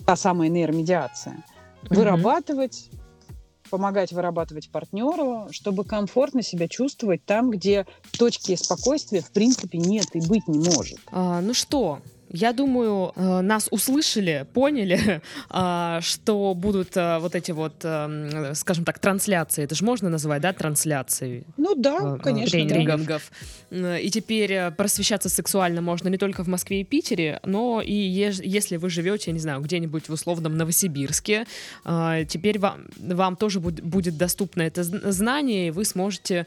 та 0.06 0.16
самая 0.16 0.48
нейромедиация, 0.48 1.34
mm-hmm. 1.34 1.96
вырабатывать 1.96 2.90
помогать 3.70 4.14
вырабатывать 4.14 4.70
партнеру, 4.70 5.48
чтобы 5.50 5.84
комфортно 5.84 6.44
себя 6.44 6.68
чувствовать 6.68 7.26
там, 7.26 7.50
где 7.50 7.88
точки 8.12 8.56
спокойствия 8.56 9.22
в 9.22 9.32
принципе 9.32 9.80
нет 9.80 10.06
и 10.14 10.20
быть 10.20 10.48
не 10.48 10.60
может. 10.60 11.00
А, 11.12 11.42
ну 11.42 11.56
что, 11.56 12.00
я 12.34 12.52
думаю, 12.52 13.14
э, 13.16 13.42
нас 13.42 13.68
услышали, 13.70 14.46
поняли, 14.54 15.22
а, 15.50 16.02
что 16.02 16.56
будут 16.56 16.98
э, 16.98 17.20
вот 17.20 17.36
эти 17.36 17.52
вот, 17.52 17.76
э, 17.84 18.54
скажем 18.56 18.86
так, 18.86 18.98
трансляции. 18.98 19.64
Это 19.64 19.76
же 19.76 19.86
можно 19.86 20.10
называть, 20.10 20.42
да, 20.42 20.52
трансляцией? 20.52 21.46
Ну 21.58 21.76
да, 21.76 22.18
конечно. 22.18 22.60
Тренингов. 22.60 23.32
Да. 23.70 24.00
И 24.00 24.10
теперь 24.10 24.72
просвещаться 24.72 25.30
сексуально 25.30 25.82
можно 25.82 26.10
не 26.10 26.18
только 26.18 26.44
в 26.44 26.48
Москве 26.48 26.82
и 26.82 26.84
Питере, 26.84 27.40
но 27.44 27.82
и 27.82 27.94
если 27.94 28.78
вы 28.78 28.90
живете, 28.90 29.26
я 29.28 29.34
не 29.34 29.40
знаю, 29.40 29.62
где-нибудь 29.62 30.10
в 30.10 30.14
условном 30.14 30.58
Новосибирске, 30.58 31.46
теперь 31.84 32.60
вам, 32.60 32.86
вам 32.98 33.36
тоже 33.36 33.60
будет 33.60 34.18
доступно 34.18 34.64
это 34.64 34.84
знание, 34.84 35.68
и 35.68 35.72
вы 35.72 35.86
сможете 35.86 36.46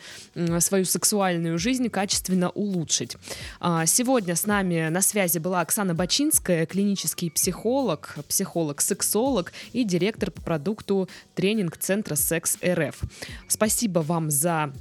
свою 0.61 0.84
сексуальную 0.84 1.59
жизнь 1.59 1.89
качественно 1.89 2.51
улучшить. 2.51 3.16
А, 3.61 3.87
сегодня 3.87 4.37
с 4.37 4.47
нами 4.47 4.89
на 4.89 5.01
связи 5.01 5.39
была 5.39 5.61
Оксана 5.61 5.76
Оксана 5.77 5.95
Бачинская, 5.95 6.64
клинический 6.64 7.31
психолог, 7.31 8.16
психолог-сексолог 8.29 9.53
и 9.74 9.85
директор 9.85 10.31
по 10.31 10.41
продукту 10.41 11.07
тренинг-центра 11.35 12.14
«Секс 12.14 12.57
РФ». 12.64 13.03
Спасибо 13.47 13.99
вам 13.99 14.31
за 14.31 14.72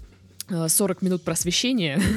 40 0.47 1.01
э, 1.01 1.05
минут 1.05 1.23
просвещения. 1.23 2.01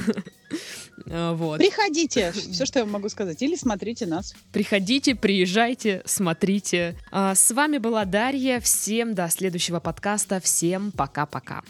Э, 1.07 1.33
вот. 1.35 1.59
Приходите, 1.59 2.33
все, 2.53 2.67
что 2.67 2.81
я 2.81 2.85
вам 2.85 2.93
могу 2.93 3.09
сказать. 3.09 3.41
Или 3.43 3.55
смотрите 3.55 4.05
нас. 4.07 4.35
Приходите, 4.51 5.15
приезжайте, 5.15 6.03
смотрите. 6.07 6.97
А, 7.13 7.35
с 7.35 7.51
вами 7.53 7.79
была 7.79 8.05
Дарья. 8.05 8.59
Всем 8.59 9.15
до 9.15 9.29
следующего 9.29 9.79
подкаста. 9.79 10.41
Всем 10.41 10.91
пока-пока. 10.91 11.63